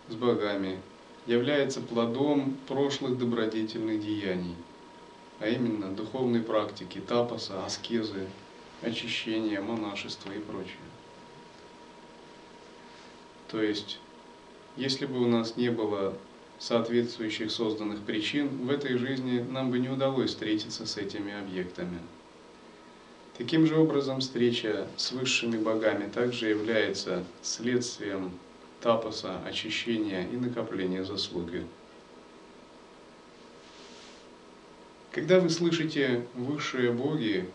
с 0.09 0.15
богами– 0.15 0.81
является 1.29 1.83
плодом 1.83 2.57
прошлых 2.67 3.19
добродетельных 3.19 4.01
деяний, 4.01 4.57
а 5.41 5.49
именно 5.49 5.95
духовной 5.95 6.41
практики, 6.41 7.03
тапаса, 7.07 7.65
аскезы, 7.67 8.27
очищения, 8.81 9.61
монашества 9.61 10.33
и 10.33 10.39
прочее. 10.39 10.79
То 13.49 13.63
есть, 13.63 14.01
если 14.77 15.05
бы 15.05 15.23
у 15.23 15.29
нас 15.29 15.57
не 15.57 15.71
было 15.71 16.17
соответствующих 16.59 17.51
созданных 17.51 18.01
причин, 18.01 18.67
в 18.67 18.71
этой 18.71 18.97
жизни 18.97 19.41
нам 19.41 19.71
бы 19.71 19.79
не 19.79 19.91
удалось 19.91 20.31
встретиться 20.31 20.87
с 20.87 20.97
этими 20.97 21.39
объектами. 21.39 21.99
Таким 23.39 23.67
же 23.67 23.77
образом, 23.77 24.19
встреча 24.19 24.89
с 24.97 25.13
высшими 25.13 25.57
богами 25.57 26.11
также 26.11 26.49
является 26.49 27.25
следствием 27.41 28.33
тапаса, 28.81 29.41
очищения 29.47 30.29
и 30.29 30.37
накопления 30.37 31.05
заслуги. 31.05 31.65
Когда 35.13 35.39
вы 35.39 35.51
слышите 35.51 36.27
«высшие 36.35 36.91
боги», 36.91 37.49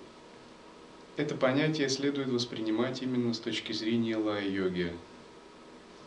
это 1.18 1.36
понятие 1.36 1.90
следует 1.90 2.30
воспринимать 2.30 3.02
именно 3.02 3.34
с 3.34 3.40
точки 3.40 3.74
зрения 3.74 4.16
лая-йоги. 4.16 4.94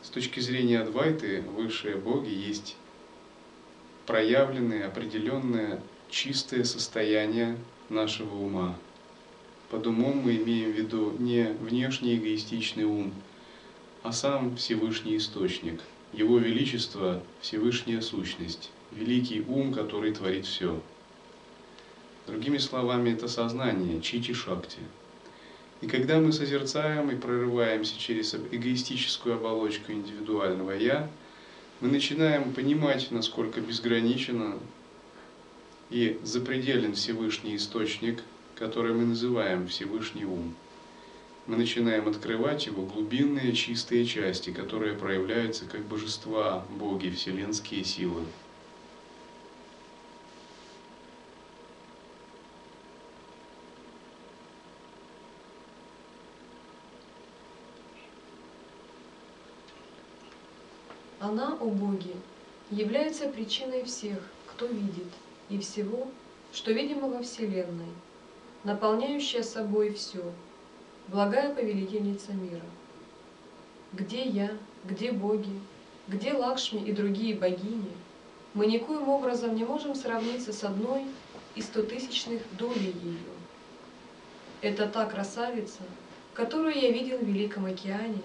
С 0.02 0.08
точки 0.08 0.40
зрения 0.40 0.80
Адвайты, 0.80 1.42
высшие 1.42 1.96
боги 1.96 2.32
есть 2.32 2.76
проявленное, 4.06 4.86
определенное, 4.86 5.82
чистое 6.08 6.64
состояние 6.64 7.58
нашего 7.90 8.36
ума. 8.36 8.76
Под 9.70 9.86
умом 9.86 10.18
мы 10.18 10.36
имеем 10.36 10.72
в 10.72 10.76
виду 10.76 11.14
не 11.18 11.54
внешний 11.60 12.16
эгоистичный 12.16 12.84
ум– 12.84 13.12
а 14.06 14.12
сам 14.12 14.54
Всевышний 14.54 15.16
Источник, 15.16 15.80
Его 16.12 16.38
Величество– 16.38 17.24
Всевышняя 17.40 18.00
Сущность, 18.00 18.70
великий 18.92 19.40
ум, 19.40 19.74
который 19.74 20.12
творит 20.12 20.46
все. 20.46 20.80
Другими 22.28 22.58
словами, 22.58 23.10
это 23.10 23.26
сознание, 23.26 24.00
чити-шакти. 24.00 24.78
И 25.80 25.88
когда 25.88 26.20
мы 26.20 26.30
созерцаем 26.32 27.10
и 27.10 27.16
прорываемся 27.16 27.98
через 27.98 28.32
эгоистическую 28.34 29.34
оболочку 29.34 29.90
индивидуального 29.90 30.70
«я», 30.70 31.10
мы 31.80 31.88
начинаем 31.88 32.52
понимать, 32.52 33.10
насколько 33.10 33.60
безграничен 33.60 34.60
и 35.90 36.20
запределен 36.22 36.94
Всевышний 36.94 37.56
Источник, 37.56 38.22
который 38.56 38.92
мы 38.94 39.04
называем 39.04 39.68
Всевышний 39.68 40.24
Ум 40.24 40.54
мы 41.46 41.56
начинаем 41.56 42.08
открывать 42.08 42.66
его 42.66 42.82
глубинные 42.82 43.52
чистые 43.52 44.04
части, 44.04 44.50
которые 44.50 44.94
проявляются 44.94 45.64
как 45.64 45.82
божества, 45.82 46.64
боги, 46.70 47.10
вселенские 47.10 47.84
силы. 47.84 48.24
Она, 61.20 61.54
о 61.54 61.66
боги, 61.66 62.14
является 62.70 63.28
причиной 63.28 63.84
всех, 63.84 64.18
кто 64.46 64.66
видит, 64.66 65.12
и 65.48 65.58
всего, 65.58 66.08
что 66.52 66.72
видимо 66.72 67.08
во 67.08 67.22
Вселенной, 67.22 67.86
наполняющая 68.66 69.44
собой 69.44 69.92
все, 69.94 70.24
благая 71.06 71.54
повелительница 71.54 72.32
мира. 72.32 72.66
Где 73.92 74.24
я, 74.24 74.50
где 74.84 75.12
боги, 75.12 75.60
где 76.08 76.32
Лакшми 76.32 76.80
и 76.80 76.90
другие 76.90 77.36
богини, 77.36 77.92
мы 78.54 78.66
никоим 78.66 79.08
образом 79.08 79.54
не 79.54 79.64
можем 79.64 79.94
сравниться 79.94 80.52
с 80.52 80.64
одной 80.64 81.04
из 81.54 81.66
стотысячных 81.66 82.42
долей 82.56 82.92
ее. 83.04 83.36
Это 84.62 84.88
та 84.88 85.06
красавица, 85.06 85.82
которую 86.34 86.74
я 86.74 86.90
видел 86.90 87.18
в 87.18 87.24
Великом 87.24 87.66
океане, 87.66 88.22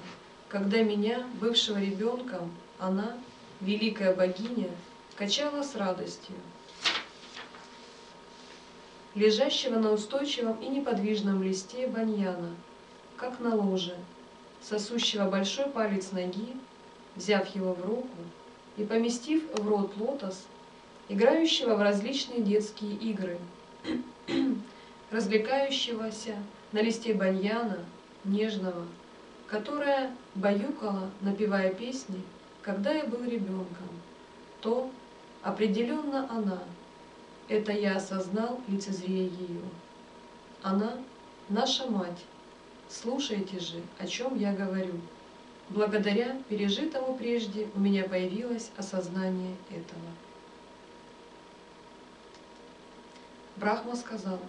когда 0.50 0.82
меня, 0.82 1.24
бывшего 1.40 1.78
ребенком, 1.78 2.52
она, 2.80 3.16
великая 3.60 4.16
богиня, 4.16 4.72
качала 5.16 5.62
с 5.62 5.76
радостью. 5.76 6.36
Лежащего 9.16 9.78
на 9.78 9.92
устойчивом 9.92 10.58
и 10.62 10.68
неподвижном 10.68 11.44
листе 11.44 11.88
баньяна– 11.88 12.56
как 13.22 13.40
на 13.40 13.54
ложе, 13.54 13.96
сосущего 14.64 15.30
большой 15.30 15.66
палец 15.66 16.12
ноги, 16.12 16.58
взяв 17.16 17.56
его 17.56 17.74
в 17.74 17.86
руку 17.86 18.08
и 18.78 18.84
поместив 18.84 19.44
в 19.54 19.68
рот 19.68 19.96
лотос, 19.98 20.48
играющего 21.08 21.76
в 21.76 21.84
различные 21.84 22.42
детские 22.42 22.96
игры, 22.96 23.38
развлекающегося 25.12 26.36
на 26.72 26.82
листе 26.82 27.14
баньяна, 27.14 27.86
нежного, 28.24 28.88
которая 29.46 30.10
баюкала, 30.34 31.12
напевая 31.22 31.72
песни, 31.72 32.24
когда 32.64 32.92
я 32.92 33.04
был 33.04 33.24
ребенком, 33.24 33.90
то 34.62 34.90
определенно 35.44 36.28
она. 36.28 36.64
Это 37.52 37.74
я 37.74 37.98
осознал, 37.98 38.62
лицезрея 38.70 39.28
ее. 39.28 39.62
Она— 40.62 40.98
наша 41.50 41.86
мать, 41.86 42.24
Слушайте 42.88 43.60
же, 43.60 43.82
о 44.00 44.08
чем 44.08 44.40
я 44.40 44.54
говорю. 44.54 44.94
Благодаря 45.68 46.42
пережитому 46.48 47.18
прежде 47.18 47.68
у 47.76 47.80
меня 47.82 48.06
появилось 48.06 48.72
осознание 48.78 49.54
этого. 49.70 50.08
Брахма 53.58 53.98
сказал, 53.98 54.40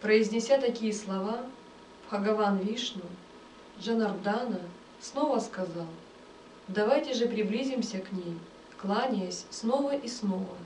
произнеся 0.00 0.56
такие 0.60 0.92
слова, 0.92 1.46
Бхагаван 2.06 2.58
Вишну, 2.58 3.02
Джанардана 3.80 4.60
снова 5.00 5.40
сказал, 5.40 5.88
давайте 6.68 7.12
же 7.12 7.26
приблизимся 7.26 7.98
к 7.98 8.12
ней, 8.12 8.38
кланяясь 8.80 9.46
снова 9.50 9.96
и 9.96 10.06
снова. 10.06 10.56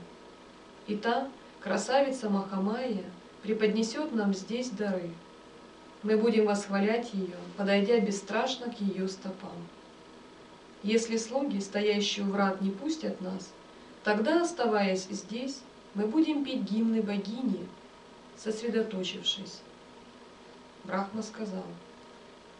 И 0.87 0.95
та, 0.95 1.29
красавица 1.61 2.29
Махамая, 2.29 3.03
преподнесет 3.41 4.13
нам 4.13 4.33
здесь 4.33 4.69
дары. 4.69 5.11
Мы 6.01 6.17
будем 6.17 6.45
восхвалять 6.45 7.13
ее, 7.13 7.37
подойдя 7.55 7.99
бесстрашно 7.99 8.69
к 8.69 8.81
ее 8.81 9.07
стопам. 9.07 9.55
Если 10.81 11.15
слуги, 11.15 11.59
стоящие 11.59 12.25
у 12.25 12.31
врат, 12.31 12.59
не 12.59 12.71
пустят 12.71 13.21
нас, 13.21 13.53
тогда, 14.03 14.41
оставаясь 14.41 15.07
здесь, 15.09 15.61
мы 15.93 16.05
будем 16.05 16.43
петь 16.43 16.63
гимны 16.63 17.01
богини, 17.01 17.65
сосредоточившись. 18.35 19.61
Брахма 20.83 21.21
сказал, 21.21 21.63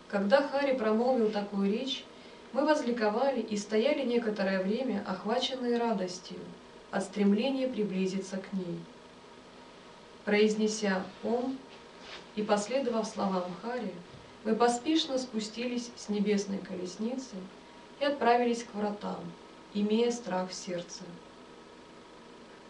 когда 0.08 0.48
Хари 0.48 0.78
промолвил 0.78 1.30
такую 1.30 1.70
речь, 1.70 2.06
мы 2.54 2.66
возликовали 2.66 3.42
и 3.42 3.58
стояли 3.58 4.06
некоторое 4.06 4.64
время, 4.64 5.04
охваченные 5.06 5.78
радостью 5.78 6.38
от 6.94 7.04
стремления 7.04 7.68
приблизиться 7.68 8.38
к 8.38 8.54
ней. 8.54 8.80
Произнеся 10.26 11.04
«Ом» 11.24 11.58
и 12.36 12.44
последовав 12.44 13.08
словам 13.08 13.46
Хари, 13.62 13.92
мы 14.44 14.56
поспешно 14.56 15.18
спустились 15.18 15.90
с 15.96 16.10
небесной 16.10 16.60
колесницы 16.60 17.36
и 18.00 18.06
отправились 18.06 18.64
к 18.64 18.76
вратам, 18.76 19.20
имея 19.74 20.12
страх 20.12 20.52
в 20.52 20.54
сердце. 20.54 21.04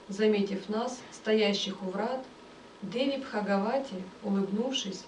Заметив 0.07 0.69
нас, 0.69 1.01
стоящих 1.11 1.83
у 1.83 1.87
врат, 1.87 2.23
Деви 2.81 3.17
Бхагавати, 3.17 4.03
улыбнувшись, 4.23 5.03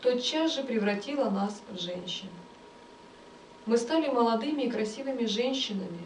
тотчас 0.00 0.54
же 0.54 0.62
превратила 0.62 1.28
нас 1.28 1.60
в 1.70 1.80
женщин. 1.80 2.28
Мы 3.66 3.76
стали 3.78 4.08
молодыми 4.08 4.62
и 4.62 4.70
красивыми 4.70 5.26
женщинами, 5.26 6.04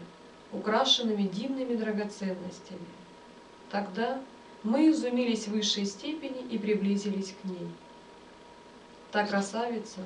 украшенными 0.51 1.23
дивными 1.23 1.75
драгоценностями. 1.75 2.79
Тогда 3.71 4.21
мы 4.63 4.89
изумились 4.89 5.47
в 5.47 5.51
высшей 5.51 5.85
степени 5.85 6.45
и 6.49 6.57
приблизились 6.57 7.35
к 7.41 7.45
ней. 7.45 7.67
Та 9.11 9.25
красавица, 9.25 9.99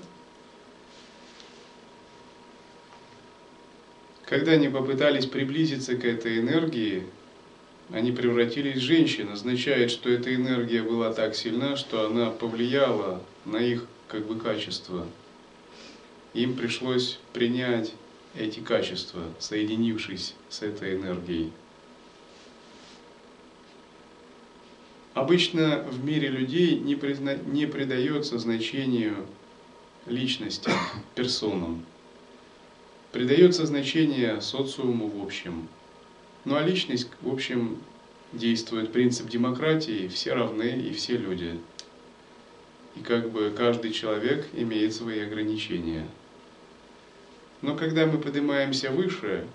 Когда 4.30 4.52
они 4.52 4.70
попытались 4.70 5.26
приблизиться 5.26 5.96
к 5.96 6.06
этой 6.06 6.40
энергии, 6.40 7.08
они 7.92 8.12
превратились 8.12 8.78
в 8.78 8.84
женщин. 8.86 9.32
Означает, 9.32 9.90
что 9.90 10.08
эта 10.12 10.36
энергия 10.36 10.84
была 10.84 11.12
так 11.12 11.36
сильна, 11.36 11.76
что 11.76 12.06
она 12.06 12.30
повлияла 12.30 13.24
на 13.46 13.58
их 13.58 13.88
как 14.08 14.28
бы 14.28 14.38
качества. 14.38 15.08
Им 16.36 16.56
пришлось 16.56 17.18
принять 17.34 17.94
эти 18.36 18.60
качества, 18.60 19.24
соединившись 19.40 20.36
с 20.50 20.62
этой 20.62 20.96
энергией. 20.96 21.52
Обычно 25.14 25.84
в 25.90 26.04
мире 26.04 26.30
людей 26.30 26.80
не, 26.80 26.96
призна... 26.96 27.36
не 27.36 27.66
придается 27.66 28.38
значению 28.38 29.26
личности, 30.06 30.72
персонам 31.16 31.86
придается 33.12 33.66
значение 33.66 34.42
социуму 34.42 35.08
в 35.08 35.24
общем. 35.24 35.68
Ну 36.46 36.56
а 36.56 36.64
личность, 36.64 37.10
в 37.22 37.32
общем, 37.32 37.78
действует 38.34 38.92
принцип 38.92 39.28
демократии, 39.28 40.08
все 40.08 40.34
равны 40.34 40.80
и 40.80 40.94
все 40.94 41.18
люди. 41.18 41.60
И 42.96 43.02
как 43.02 43.32
бы 43.32 43.54
каждый 43.56 43.92
человек 43.92 44.48
имеет 44.54 44.94
свои 44.94 45.20
ограничения. 45.20 46.08
Но 47.62 47.76
когда 47.76 48.06
мы 48.06 48.18
поднимаемся 48.18 48.90
выше, 48.90 49.46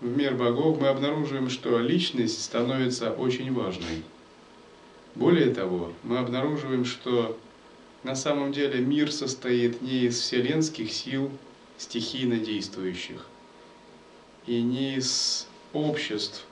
в 0.00 0.16
мир 0.16 0.34
богов, 0.34 0.80
мы 0.80 0.88
обнаруживаем, 0.88 1.48
что 1.48 1.78
личность 1.78 2.42
становится 2.42 3.10
очень 3.10 3.52
важной. 3.52 4.02
Более 5.14 5.54
того, 5.54 5.92
мы 6.02 6.18
обнаруживаем, 6.18 6.84
что 6.84 7.38
на 8.02 8.14
самом 8.14 8.52
деле 8.52 8.80
мир 8.80 9.10
состоит 9.10 9.80
не 9.80 10.02
из 10.02 10.20
вселенских 10.20 10.92
сил, 10.92 11.30
стихийно 11.78 12.36
действующих, 12.36 13.26
и 14.46 14.60
не 14.60 14.96
из 14.96 15.46
обществ, 15.72 16.44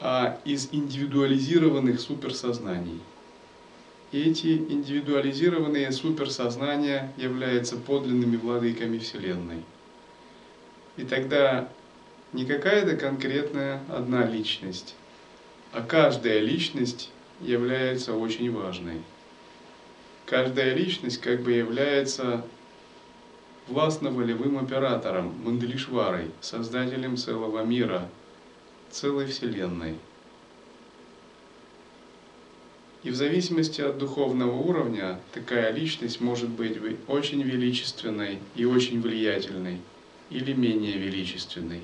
а 0.00 0.38
из 0.44 0.68
индивидуализированных 0.72 2.00
суперсознаний. 2.00 3.00
И 4.12 4.22
эти 4.22 4.56
индивидуализированные 4.56 5.92
суперсознания 5.92 7.12
являются 7.16 7.76
подлинными 7.76 8.36
владыками 8.36 8.98
Вселенной. 8.98 9.62
И 11.00 11.04
тогда 11.04 11.66
не 12.34 12.44
какая-то 12.44 12.94
конкретная 12.94 13.80
одна 13.88 14.26
личность, 14.26 14.94
а 15.72 15.80
каждая 15.80 16.40
личность 16.40 17.10
является 17.40 18.14
очень 18.14 18.52
важной. 18.52 19.00
Каждая 20.26 20.74
личность 20.74 21.18
как 21.22 21.40
бы 21.40 21.52
является 21.52 22.44
властно-волевым 23.68 24.58
оператором 24.58 25.34
Манделишварой, 25.42 26.30
создателем 26.42 27.16
целого 27.16 27.64
мира, 27.64 28.06
целой 28.90 29.24
Вселенной. 29.24 29.96
И 33.04 33.10
в 33.10 33.14
зависимости 33.14 33.80
от 33.80 33.96
духовного 33.96 34.52
уровня 34.52 35.18
такая 35.32 35.72
личность 35.72 36.20
может 36.20 36.50
быть 36.50 36.76
очень 37.08 37.40
величественной 37.40 38.38
и 38.54 38.66
очень 38.66 39.00
влиятельной, 39.00 39.80
или 40.30 40.52
менее 40.52 40.96
величественной. 40.96 41.82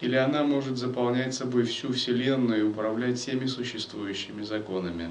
Или 0.00 0.14
она 0.14 0.44
может 0.44 0.78
заполнять 0.78 1.34
собой 1.34 1.64
всю 1.64 1.92
Вселенную 1.92 2.60
и 2.60 2.68
управлять 2.68 3.18
всеми 3.18 3.46
существующими 3.46 4.42
законами. 4.44 5.10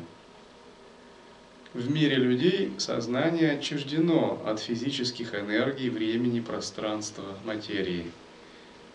В 1.74 1.92
мире 1.92 2.16
людей 2.16 2.72
сознание 2.78 3.52
отчуждено 3.52 4.42
от 4.46 4.62
физических 4.62 5.36
энергий, 5.36 5.90
времени, 5.90 6.40
пространства, 6.40 7.38
материи. 7.46 8.12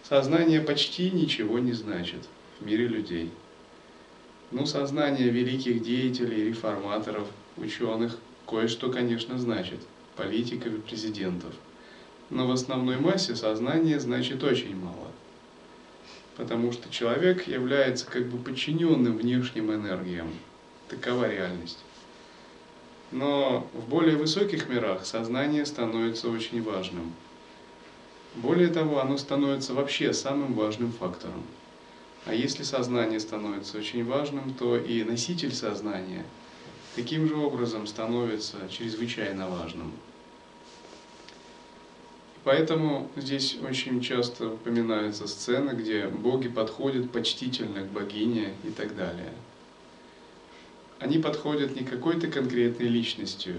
Сознание 0.03 0.61
почти 0.61 1.11
ничего 1.11 1.59
не 1.59 1.73
значит 1.73 2.27
в 2.59 2.65
мире 2.65 2.89
людей. 2.89 3.31
Ну, 4.51 4.67
сознание 4.67 5.29
великих 5.29 5.83
деятелей, 5.83 6.49
реформаторов, 6.49 7.29
ученых 7.57 8.19
кое-что, 8.47 8.91
конечно, 8.91 9.39
значит, 9.39 9.79
политиков 10.17 10.75
и 10.75 10.81
президентов. 10.81 11.55
Но 12.33 12.47
в 12.47 12.51
основной 12.51 12.97
массе 12.97 13.37
сознание 13.37 14.01
значит 14.01 14.43
очень 14.43 14.75
мало. 14.75 15.09
Потому 16.39 16.73
что 16.73 16.89
человек 16.89 17.47
является 17.47 18.07
как 18.07 18.27
бы 18.27 18.39
подчиненным 18.39 19.19
внешним 19.19 19.71
энергиям. 19.71 20.33
Такова 20.89 21.29
реальность. 21.29 21.77
Но 23.11 23.67
в 23.75 23.87
более 23.87 24.17
высоких 24.17 24.71
мирах 24.71 25.05
сознание 25.05 25.67
становится 25.67 26.31
очень 26.31 26.63
важным. 26.63 27.13
Более 28.37 28.69
того, 28.69 29.03
оно 29.03 29.19
становится 29.19 29.75
вообще 29.75 30.15
самым 30.15 30.55
важным 30.55 30.91
фактором. 30.91 31.45
А 32.25 32.33
если 32.33 32.63
сознание 32.63 33.21
становится 33.21 33.77
очень 33.77 34.07
важным, 34.07 34.55
то 34.59 34.79
и 34.79 35.05
носитель 35.05 35.53
сознания 35.53 36.25
таким 36.97 37.29
же 37.29 37.37
образом 37.37 37.87
становится 37.87 38.57
чрезвычайно 38.71 39.51
важным. 39.51 39.93
Поэтому 42.45 43.11
здесь 43.17 43.57
очень 43.63 44.01
часто 44.01 44.49
упоминаются 44.49 45.29
сцены, 45.29 45.73
где 45.73 46.09
боги 46.09 46.49
подходят 46.49 47.11
почтительно 47.11 47.83
к 47.83 47.91
богине 47.91 48.55
и 48.65 48.71
так 48.71 48.97
далее 48.97 49.33
они 51.03 51.19
подходят 51.19 51.75
не 51.75 51.85
какой-то 51.85 52.29
конкретной 52.29 52.87
личностью, 52.87 53.57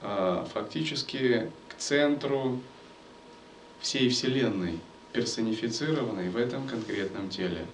а 0.00 0.48
фактически 0.54 1.50
к 1.68 1.76
центру 1.76 2.60
всей 3.80 4.08
Вселенной, 4.08 4.80
персонифицированной 5.12 6.30
в 6.30 6.36
этом 6.36 6.66
конкретном 6.66 7.28
теле. 7.28 7.66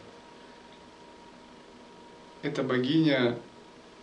Эта 2.42 2.62
богиня 2.64 3.38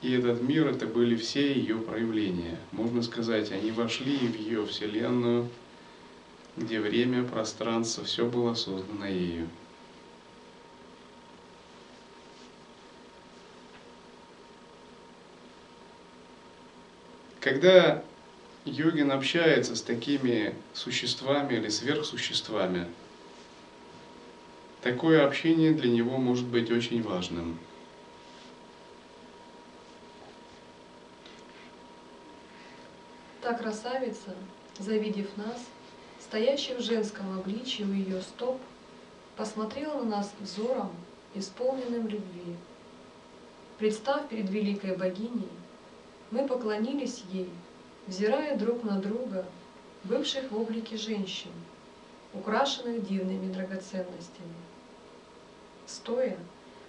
и 0.02 0.13
этот 0.13 0.41
мир, 0.41 0.67
это 0.67 0.88
были 0.88 1.15
все 1.17 1.54
ее 1.54 1.78
проявления. 1.78 2.58
Можно 2.71 3.02
сказать, 3.02 3.52
они 3.52 3.71
вошли 3.71 4.15
в 4.17 4.38
ее 4.38 4.65
Вселенную, 4.65 5.50
где 6.58 6.80
время, 6.80 7.24
пространство, 7.24 8.04
все 8.04 8.26
было 8.26 8.54
создано 8.54 9.06
ею. 9.06 9.50
Когда 17.41 18.04
йогин 18.63 19.12
общается 19.12 19.76
с 19.76 19.82
такими 19.82 20.56
существами 20.74 21.54
или 21.56 21.70
сверхсуществами, 21.70 22.88
такое 24.82 25.26
общение 25.28 25.74
для 25.74 25.91
него 25.91 26.18
может 26.18 26.46
быть 26.46 26.72
очень 26.72 27.04
важным. 27.04 27.60
Та 33.41 33.54
красавица, 33.54 34.36
завидев 34.80 35.38
нас, 35.38 35.68
стоящий 36.36 36.74
в 36.74 36.82
женском 36.82 37.39
обличии 37.39 37.84
у 37.84 37.93
ее 37.93 38.21
стоп, 38.21 38.60
посмотрел 39.38 40.00
на 40.00 40.17
нас 40.17 40.34
взором, 40.41 40.91
исполненным 41.34 42.10
любви. 42.10 42.58
Представ 43.78 44.28
перед 44.28 44.50
великой 44.50 44.98
богиней, 44.98 45.48
мы 46.32 46.45
поклонились 46.45 47.24
ей, 47.32 47.50
взирая 48.06 48.58
друг 48.58 48.84
на 48.84 49.00
друга, 49.00 49.45
бывших 50.04 50.52
в 50.52 50.60
облике 50.60 50.98
женщин, 50.98 51.52
украшенных 52.34 53.08
дивными 53.08 53.54
драгоценностями. 53.54 54.60
Стоя, 55.88 56.38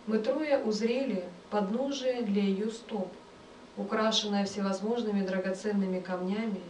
мы 0.09 0.19
трое 0.19 0.59
узрели 0.59 1.23
подножие 1.51 2.23
для 2.23 2.43
ее 2.43 2.69
стоп, 2.73 3.13
украшенное 3.77 4.45
всевозможными 4.45 5.25
драгоценными 5.25 6.01
камнями, 6.01 6.63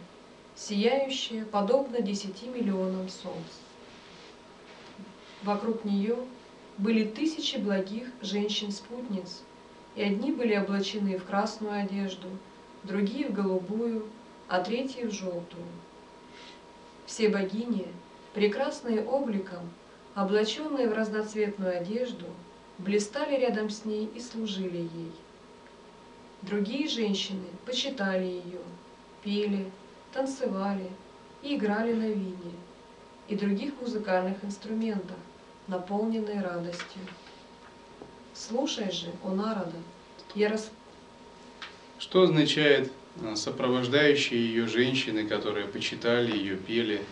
сияющее, 0.57 1.45
подобно 1.45 2.01
десяти 2.01 2.47
миллионам 2.47 3.07
солнц. 3.09 3.61
Вокруг 5.43 5.85
нее 5.85 6.17
были 6.77 7.05
тысячи 7.05 7.57
благих 7.57 8.07
женщин-спутниц, 8.21 9.43
и 9.95 10.01
одни 10.01 10.31
были 10.31 10.57
облачены 10.57 11.17
в 11.17 11.25
красную 11.25 11.83
одежду, 11.83 12.27
другие 12.83 13.27
в 13.27 13.33
голубую, 13.33 14.07
а 14.47 14.61
третьи 14.61 15.03
в 15.03 15.11
желтую. 15.11 15.65
Все 17.05 17.29
богини, 17.29 17.87
прекрасные 18.33 19.03
обликом, 19.03 19.69
облаченные 20.15 20.89
в 20.89 20.93
разноцветную 20.93 21.77
одежду, 21.79 22.25
блистали 22.79 23.39
рядом 23.39 23.69
с 23.69 23.85
ней 23.85 24.09
и 24.15 24.19
служили 24.19 24.77
ей. 24.77 25.11
Другие 26.41 26.87
женщины 26.87 27.45
почитали 27.65 28.25
ее, 28.25 28.61
пели, 29.23 29.71
танцевали 30.13 30.89
и 31.41 31.55
играли 31.55 31.93
на 31.93 32.07
вине 32.07 32.53
и 33.27 33.35
других 33.35 33.73
музыкальных 33.81 34.43
инструментах, 34.43 35.17
наполненные 35.67 36.41
радостью. 36.41 37.01
Слушай 38.33 38.91
же, 38.91 39.07
о 39.23 39.31
народа, 39.31 39.75
я 40.35 40.49
рас... 40.49 40.71
Что 41.99 42.23
означает 42.23 42.91
а, 43.23 43.35
сопровождающие 43.35 44.39
ее 44.39 44.67
женщины, 44.67 45.27
которые 45.27 45.67
почитали 45.67 46.37
ее, 46.37 46.55
пели? 46.55 47.03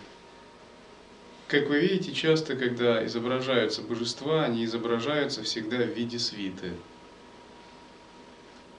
Как 1.48 1.68
вы 1.68 1.80
видите, 1.80 2.12
часто, 2.12 2.56
когда 2.56 3.04
изображаются 3.06 3.82
божества, 3.82 4.44
они 4.44 4.64
изображаются 4.64 5.42
всегда 5.42 5.78
в 5.78 5.90
виде 5.90 6.18
свиты. 6.18 6.72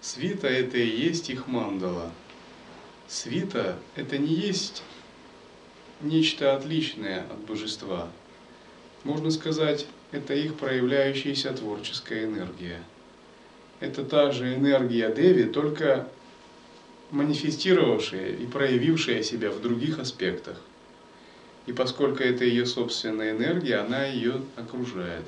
Свита– 0.01 0.47
это 0.49 0.77
и 0.77 0.87
есть 0.87 1.29
их 1.29 1.47
мандала. 1.47 2.11
Свита– 3.07 3.77
это 3.95 4.17
не 4.17 4.33
есть 4.33 4.83
нечто 6.01 6.55
отличное 6.55 7.21
от 7.21 7.39
божества. 7.45 8.09
Можно 9.03 9.31
сказать, 9.31 9.87
это 10.11 10.33
их 10.33 10.55
проявляющаяся 10.55 11.53
творческая 11.53 12.25
энергия. 12.25 12.83
Это 13.79 14.03
та 14.03 14.31
же 14.31 14.55
энергия 14.55 15.13
Деви, 15.13 15.43
только 15.43 16.09
манифестировавшая 17.11 18.29
и 18.35 18.45
проявившая 18.45 19.23
себя 19.23 19.51
в 19.51 19.61
других 19.61 19.99
аспектах. 19.99 20.59
И 21.65 21.73
поскольку 21.73 22.23
это 22.23 22.43
ее 22.43 22.65
собственная 22.65 23.31
энергия, 23.31 23.77
она 23.77 24.05
ее 24.05 24.41
окружает. 24.55 25.25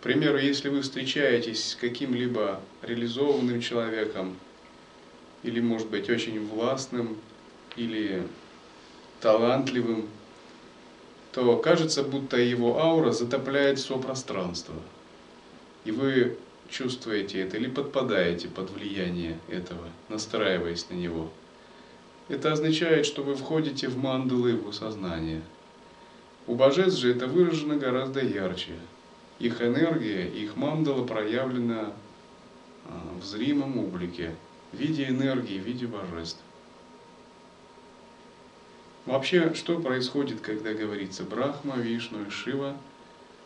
К 0.00 0.02
примеру, 0.02 0.38
если 0.38 0.68
вы 0.68 0.82
встречаетесь 0.82 1.70
с 1.70 1.76
каким-либо 1.76 2.60
реализованным 2.82 3.60
человеком, 3.62 4.36
или, 5.44 5.60
может 5.60 5.88
быть, 5.88 6.10
очень 6.10 6.44
властным, 6.46 7.16
или 7.76 8.26
талантливым, 9.20 10.08
то 11.32 11.56
кажется, 11.56 12.02
будто 12.02 12.36
его 12.36 12.80
аура 12.80 13.12
затопляет 13.12 13.78
все 13.78 13.98
пространство. 13.98 14.74
И 15.84 15.90
вы 15.90 16.36
чувствуете 16.68 17.40
это 17.40 17.56
или 17.56 17.68
подпадаете 17.68 18.48
под 18.48 18.70
влияние 18.70 19.38
этого, 19.48 19.86
настраиваясь 20.08 20.88
на 20.90 20.94
него. 20.94 21.30
Это 22.28 22.52
означает, 22.52 23.04
что 23.04 23.22
вы 23.22 23.34
входите 23.34 23.88
в 23.88 23.98
мандалы 23.98 24.50
его 24.50 24.72
сознания. 24.72 25.42
У 26.46 26.54
божеств 26.54 27.00
же 27.00 27.10
это 27.10 27.26
выражено 27.26 27.76
гораздо 27.76 28.24
ярче. 28.24 28.72
Их 29.40 29.60
энергия, 29.60 30.26
их 30.26 30.56
мандала 30.56 31.04
проявлена 31.04 31.92
в 33.20 33.24
зримом 33.24 33.78
облике, 33.78 34.34
в 34.74 34.76
виде 34.76 35.08
энергии, 35.08 35.58
в 35.58 35.64
виде 35.64 35.86
божеств. 35.86 36.40
Вообще, 39.06 39.54
что 39.54 39.78
происходит, 39.78 40.40
когда 40.40 40.72
говорится 40.72 41.24
Брахма, 41.24 41.76
Вишну 41.76 42.24
и 42.26 42.30
Шива 42.30 42.76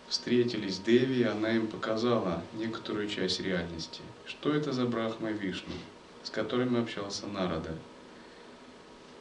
встретились 0.09 0.79
Деви, 0.79 1.25
она 1.25 1.51
им 1.51 1.67
показала 1.67 2.43
некоторую 2.55 3.09
часть 3.09 3.41
реальности. 3.41 4.01
Что 4.25 4.55
это 4.55 4.73
за 4.73 4.87
Брахма 4.87 5.31
и 5.31 5.35
Вишну, 5.35 5.75
с 6.23 6.31
которыми 6.31 6.81
общался 6.81 7.27
Нарада? 7.27 7.75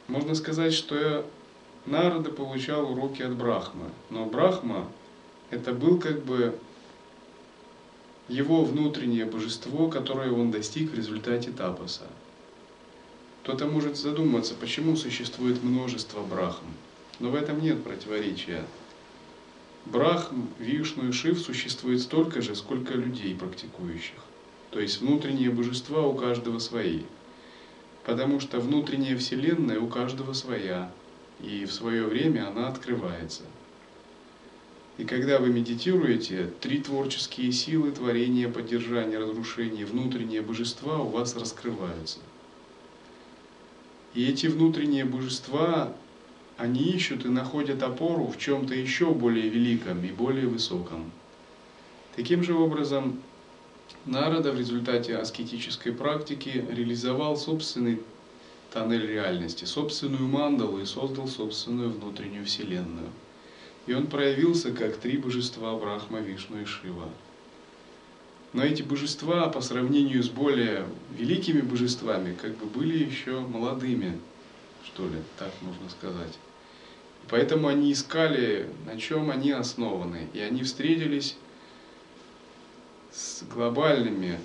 Можно 0.06 0.34
сказать, 0.34 0.72
что 0.72 1.28
Нарада 1.84 2.30
получал 2.30 2.90
уроки 2.90 3.20
от 3.20 3.34
Брахмы, 3.34 3.90
но 4.08 4.24
Брахма 4.24 4.90
это 5.50 5.72
был 5.72 5.98
как 5.98 6.24
бы 6.24 6.58
его 8.28 8.64
внутреннее 8.64 9.24
божество, 9.24 9.88
которое 9.88 10.30
он 10.32 10.50
достиг 10.50 10.90
в 10.90 10.94
результате 10.94 11.50
тапаса. 11.50 12.06
Кто-то 13.42 13.66
может 13.66 13.96
задуматься, 13.96 14.54
почему 14.54 14.94
существует 14.96 15.62
множество 15.62 16.22
брахм. 16.22 16.66
Но 17.18 17.30
в 17.30 17.34
этом 17.34 17.62
нет 17.62 17.82
противоречия. 17.82 18.64
Брахм, 19.86 20.48
Вишну 20.58 21.08
и 21.08 21.12
Шив 21.12 21.38
существует 21.38 22.02
столько 22.02 22.42
же, 22.42 22.54
сколько 22.54 22.92
людей 22.92 23.34
практикующих. 23.34 24.18
То 24.70 24.80
есть 24.80 25.00
внутренние 25.00 25.50
божества 25.50 26.02
у 26.02 26.14
каждого 26.14 26.58
свои. 26.58 27.04
Потому 28.04 28.38
что 28.40 28.60
внутренняя 28.60 29.16
вселенная 29.16 29.80
у 29.80 29.86
каждого 29.88 30.34
своя. 30.34 30.92
И 31.40 31.64
в 31.64 31.72
свое 31.72 32.04
время 32.04 32.48
она 32.48 32.68
открывается. 32.68 33.44
И 34.98 35.04
когда 35.04 35.38
вы 35.38 35.48
медитируете, 35.48 36.50
три 36.60 36.80
творческие 36.80 37.52
силы, 37.52 37.92
творения, 37.92 38.48
поддержания, 38.48 39.18
разрушения, 39.18 39.86
внутренние 39.86 40.42
божества 40.42 40.98
у 40.98 41.08
вас 41.08 41.34
раскрываются– 41.34 42.18
и 44.14 44.28
эти 44.28 44.46
внутренние 44.46 45.04
божества, 45.04 45.92
они 46.56 46.82
ищут 46.90 47.24
и 47.24 47.28
находят 47.28 47.82
опору 47.82 48.26
в 48.26 48.38
чем-то 48.38 48.74
еще 48.74 49.12
более 49.12 49.48
великом 49.48 50.02
и 50.02 50.08
более 50.08 50.48
высоком. 50.48 51.12
Таким 52.16 52.42
же 52.42 52.54
образом, 52.54 53.20
Нарада 54.06 54.52
в 54.52 54.58
результате 54.58 55.16
аскетической 55.16 55.92
практики 55.92 56.64
реализовал 56.68 57.36
собственный 57.36 58.00
тоннель 58.72 59.06
реальности, 59.06 59.64
собственную 59.66 60.26
мандалу 60.26 60.80
и 60.80 60.84
создал 60.84 61.28
собственную 61.28 61.90
внутреннюю 61.90 62.44
вселенную. 62.44 63.10
И 63.88 63.94
он 63.94 64.06
проявился 64.06 64.70
как 64.70 64.98
три 64.98 65.16
божества 65.16 65.74
Брахма, 65.74 66.20
Вишну 66.20 66.60
и 66.60 66.66
Шива. 66.66 67.08
Но 68.52 68.62
эти 68.62 68.82
божества 68.82 69.48
по 69.48 69.62
сравнению 69.62 70.22
с 70.22 70.28
более 70.28 70.84
великими 71.16 71.62
божествами 71.62 72.34
как 72.34 72.54
бы 72.58 72.66
были 72.66 73.02
еще 73.02 73.40
молодыми, 73.40 74.20
что 74.84 75.06
ли, 75.06 75.16
так 75.38 75.50
можно 75.62 75.88
сказать. 75.88 76.34
И 77.24 77.30
поэтому 77.30 77.66
они 77.66 77.90
искали, 77.90 78.68
на 78.84 79.00
чем 79.00 79.30
они 79.30 79.52
основаны. 79.52 80.28
И 80.34 80.40
они 80.40 80.64
встретились 80.64 81.34
с 83.10 83.42
глобальными, 83.44 84.38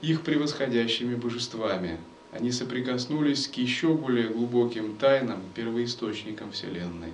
их 0.00 0.22
превосходящими 0.22 1.14
божествами. 1.14 2.00
Они 2.32 2.52
соприкоснулись 2.52 3.48
к 3.48 3.56
еще 3.56 3.92
более 3.92 4.28
глубоким 4.28 4.96
тайнам, 4.96 5.42
первоисточникам 5.54 6.52
Вселенной. 6.52 7.12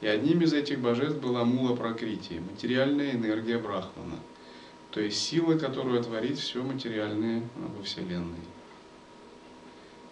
И 0.00 0.06
одним 0.06 0.42
из 0.42 0.52
этих 0.52 0.78
божеств 0.80 1.18
была 1.18 1.44
Мула 1.44 1.74
Пракрити, 1.74 2.34
материальная 2.34 3.12
энергия 3.12 3.58
Брахмана– 3.58 4.20
то 4.90 5.00
есть 5.00 5.22
сила, 5.22 5.58
которая 5.58 6.02
творит 6.02 6.38
все 6.38 6.62
материальное 6.62 7.48
во 7.56 7.82
Вселенной. 7.82 8.40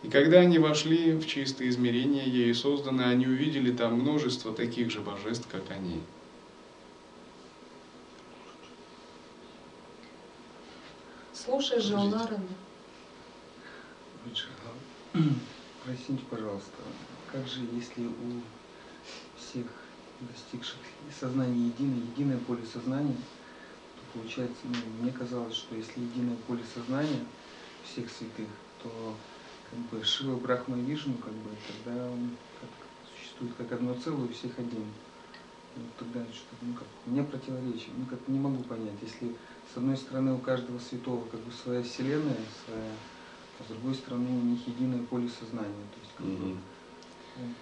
И 0.02 0.08
когда 0.08 0.40
они 0.40 0.58
вошли 0.58 1.14
в 1.14 1.26
чистое 1.26 1.68
измерение 1.68 2.28
ей 2.28 2.54
созданы, 2.54 3.02
они 3.02 3.26
увидели 3.26 3.74
там 3.74 3.94
множество 3.94 4.52
таких 4.52 4.90
же 4.90 5.00
божеств, 5.00 5.48
как 5.50 5.70
они. 5.70 6.00
Слушай 11.32 11.80
же, 11.80 11.94
Онарана. 11.94 12.46
Простите, 15.84 16.20
пожалуйста, 16.30 16.70
как 17.32 17.46
же, 17.48 17.60
если 17.72 18.06
у 18.06 18.40
всех 19.56 19.72
достигших 20.20 20.80
сознания 21.10 21.68
единое, 21.68 21.98
единое 21.98 22.38
поле 22.38 22.62
сознания, 22.64 23.16
получается, 24.12 24.60
ну, 24.64 25.02
мне 25.02 25.12
казалось, 25.12 25.54
что 25.54 25.74
если 25.74 26.00
единое 26.00 26.36
поле 26.46 26.62
сознания 26.62 27.24
всех 27.82 28.10
святых, 28.10 28.50
то 28.82 29.16
как 29.70 29.78
бы 29.78 30.02
Шива, 30.04 30.38
Брахма 30.38 30.76
Вишну, 30.76 31.14
как 31.14 31.32
бы 31.32 31.50
тогда 31.66 32.10
он 32.10 32.36
как 32.60 32.68
существует 33.02 33.54
как 33.54 33.72
одно 33.72 33.94
целое, 33.94 34.26
у 34.26 34.28
всех 34.28 34.58
один. 34.58 34.92
И 35.74 35.80
вот 35.80 35.96
тогда 35.96 36.20
что-то, 36.32 36.62
ну 36.62 36.74
как, 36.74 36.88
у 37.06 37.10
меня 37.10 37.24
противоречие, 37.24 37.94
ну 37.96 38.06
как 38.06 38.28
не 38.28 38.38
могу 38.38 38.62
понять, 38.64 39.00
если 39.00 39.36
с 39.72 39.76
одной 39.78 39.96
стороны 39.96 40.34
у 40.34 40.38
каждого 40.38 40.78
святого 40.78 41.26
как 41.30 41.40
бы 41.40 41.50
своя 41.50 41.82
вселенная, 41.82 42.44
своя, 42.64 42.98
а 43.58 43.64
с 43.64 43.68
другой 43.68 43.94
стороны 43.94 44.28
у 44.30 44.42
них 44.42 44.66
единое 44.68 45.02
поле 45.02 45.28
сознания. 45.28 45.86
То 45.94 46.00
есть, 46.00 46.12
как 46.14 46.26
бы, 46.26 46.32
Мгм. 46.32 46.60
ну, 47.36 47.54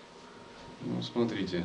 Ну, 0.81 1.03
смотрите. 1.03 1.65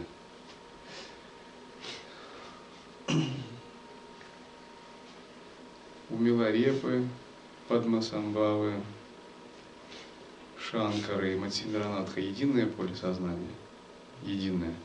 У 6.09 6.17
Миларепы, 6.17 7.07
Падмасамбавы, 7.67 8.73
Шанкары 10.59 11.33
и 11.33 11.35
Матсиндранатха 11.35 12.19
единое 12.19 12.67
поле 12.67 12.95
сознания? 12.95 13.55
Единое. 14.23 14.75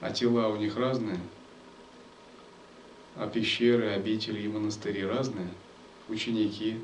А 0.00 0.10
тела 0.10 0.48
у 0.48 0.56
них 0.56 0.76
разные? 0.76 1.18
А 3.16 3.26
пещеры, 3.28 3.90
обители 3.92 4.42
и 4.42 4.48
монастыри 4.48 5.04
разные? 5.04 5.48
Ученики? 6.08 6.80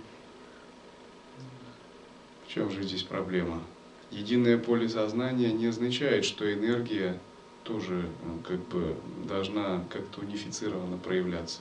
В 2.47 2.53
чем 2.53 2.71
же 2.71 2.83
здесь 2.83 3.03
проблема? 3.03 3.63
Единое 4.11 4.57
поле 4.57 4.89
сознания 4.89 5.53
не 5.53 5.67
означает, 5.67 6.25
что 6.25 6.51
энергия 6.51 7.19
тоже 7.67 8.05
э, 8.05 8.47
как 8.47 8.61
бы 8.69 8.97
должна 9.29 9.85
как-то 9.91 10.21
унифицированно 10.21 10.97
проявляться. 10.99 11.61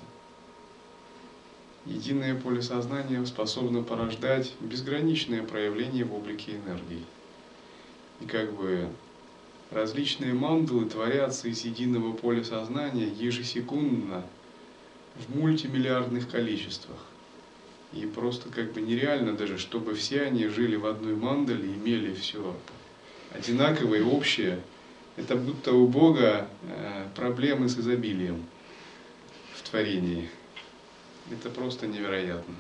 Единое 1.86 2.36
поле 2.36 2.62
сознания 2.62 3.24
способно 3.26 3.84
порождать 3.84 4.54
безграничное 4.60 5.44
проявление 5.44 6.04
в 6.04 6.16
облике 6.16 6.54
энергии. 6.54 7.04
И 8.22 8.26
как 8.26 8.54
бы 8.54 8.88
различные 9.72 10.34
мандалы 10.34 10.86
творятся 10.86 11.48
из 11.48 11.64
единого 11.64 12.14
поля 12.14 12.44
сознания 12.44 13.08
ежесекундно 13.08 14.24
в 15.16 15.36
мультимиллиардных 15.36 16.30
количествах. 16.30 16.98
И 17.94 18.06
просто 18.06 18.50
как 18.50 18.74
бы 18.74 18.82
нереально 18.82 19.34
даже, 19.34 19.58
чтобы 19.58 19.94
все 19.96 20.24
они 20.24 20.48
жили 20.48 20.76
в 20.76 20.86
одной 20.86 21.16
мандале, 21.16 21.68
имели 21.68 22.14
все 22.14 22.56
одинаковое, 23.32 24.04
общее. 24.04 24.60
Это 25.18 25.36
будто 25.38 25.72
у 25.74 25.88
Бога 25.88 26.48
э, 26.64 27.08
проблемы 27.16 27.70
с 27.70 27.78
изобилием 27.78 28.46
в 29.54 29.62
творении. 29.70 30.30
Это 31.32 31.50
просто 31.50 31.88
невероятно. 31.88 32.56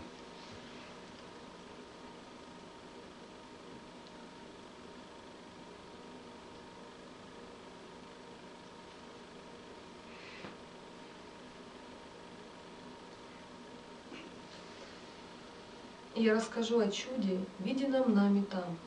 Я 16.16 16.34
расскажу 16.34 16.80
о 16.80 16.90
чуде, 16.90 17.40
виденном 17.60 18.16
нами 18.16 18.46
там. 18.50 18.78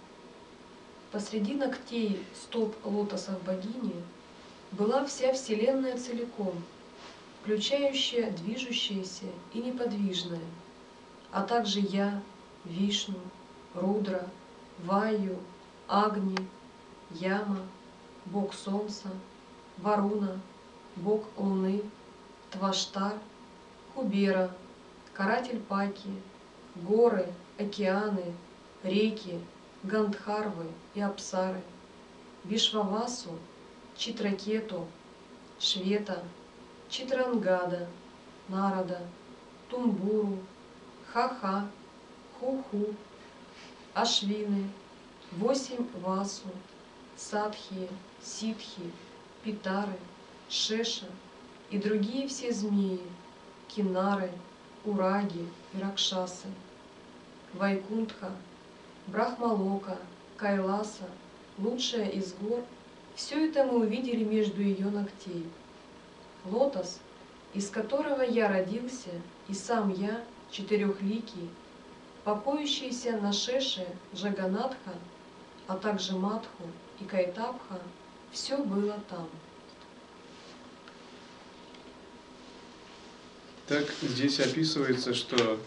Посреди 1.11 1.55
ногтей 1.55 2.23
стоп 2.35 2.77
лотосов 2.85 3.42
богини 3.42 3.94
была 4.73 5.07
вся 5.07 5.33
Вселенная 5.33 5.97
целиком, 5.97 6.53
включающая 7.40 8.31
движущееся 8.31 9.25
и 9.55 9.59
неподвижное, 9.61 10.44
а 11.31 11.44
также 11.44 11.81
я, 11.81 12.21
Вишну, 12.66 13.18
Рудра, 13.73 14.27
Ваю, 14.85 15.38
Агни, 15.88 16.37
Яма, 17.12 17.61
бог 18.27 18.53
солнца, 18.53 19.09
Варуна, 19.79 20.38
бог 20.97 21.25
луны, 21.38 21.81
Тваштар, 22.51 23.14
Кубера, 23.94 24.55
каратель 25.14 25.61
Паки, 25.61 26.11
горы, 26.75 27.33
океаны, 27.59 28.35
реки, 28.83 29.40
Гандхарвы 29.85 30.67
и 30.95 31.01
Апсары, 31.01 31.62
Вишвавасу, 32.45 33.38
Читракету, 33.97 34.87
Швета, 35.61 36.23
Читрангада, 36.88 37.88
Нарада, 38.49 39.01
Тумбуру, 39.69 40.38
Хаха, 41.12 41.69
Хуху, 42.38 42.95
Ашвины, 43.95 44.71
восемь 45.33 45.87
Васу, 46.01 46.49
Садхи, 47.17 47.88
Ситхи, 48.23 48.93
Питары, 49.45 49.99
Шеша 50.49 51.07
и 51.71 51.79
другие 51.79 52.27
все 52.27 52.53
змеи, 52.53 53.03
Кинары, 53.69 54.33
Ураги 54.85 55.47
и 55.75 55.81
Ракшасы, 55.81 56.49
Вайкунтха, 57.55 58.33
Брахмалока, 59.09 59.97
Кайласа, 60.37 61.09
лучшая 61.57 62.09
из 62.11 62.35
гор, 62.35 62.62
все 63.14 63.49
это 63.49 63.64
мы 63.64 63.81
увидели 63.81 64.23
между 64.23 64.61
ее 64.61 64.90
ногтей. 64.90 65.47
Лотос, 66.44 67.01
из 67.55 67.71
которого 67.71 68.21
я 68.21 68.49
родился, 68.49 69.11
и 69.49 69.55
сам 69.55 69.92
я, 69.94 70.23
четырехликий, 70.51 71.49
покоящийся 72.25 73.16
на 73.16 73.33
Шеше 73.33 73.87
Джаганатха, 74.14 74.94
а 75.66 75.77
также 75.77 76.14
Матху 76.14 76.64
и 77.01 77.05
Кайтабха, 77.05 77.81
все 78.31 78.59
было 78.59 79.01
там. 79.09 79.29
Так 83.66 83.87
здесь 84.03 84.38
описывается, 84.38 85.14
что 85.14 85.59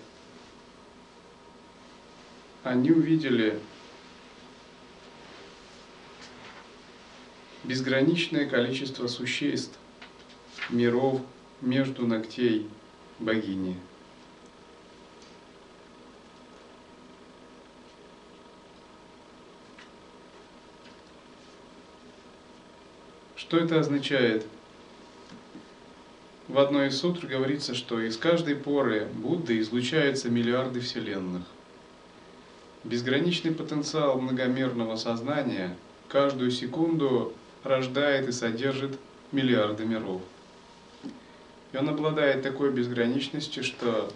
они 2.63 2.91
увидели 2.91 3.59
безграничное 7.63 8.47
количество 8.47 9.07
существ, 9.07 9.77
миров 10.69 11.21
между 11.61 12.05
ногтей 12.05 12.69
богини. 13.19 13.77
Что 23.35 23.57
это 23.57 23.79
означает? 23.79 24.45
В 26.47 26.57
одной 26.57 26.87
из 26.87 26.97
сутр 26.97 27.27
говорится, 27.27 27.75
что 27.75 27.99
из 27.99 28.17
каждой 28.17 28.55
поры 28.55 29.05
Будды 29.05 29.59
излучаются 29.59 30.29
миллиарды 30.29 30.79
вселенных. 30.79 31.43
Безграничный 32.83 33.51
потенциал 33.51 34.19
многомерного 34.19 34.95
сознания 34.95 35.75
каждую 36.07 36.49
секунду 36.49 37.33
рождает 37.63 38.27
и 38.27 38.31
содержит 38.31 38.97
миллиарды 39.31 39.85
миров. 39.85 40.21
И 41.73 41.77
он 41.77 41.89
обладает 41.89 42.41
такой 42.41 42.71
безграничностью, 42.71 43.63
что 43.63 44.11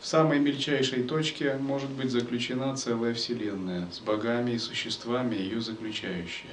в 0.00 0.06
самой 0.06 0.40
мельчайшей 0.40 1.04
точке 1.04 1.54
может 1.54 1.90
быть 1.90 2.10
заключена 2.10 2.76
целая 2.76 3.14
Вселенная 3.14 3.86
с 3.92 4.00
богами 4.00 4.52
и 4.52 4.58
существами, 4.58 5.36
ее 5.36 5.60
заключающие. 5.60 6.52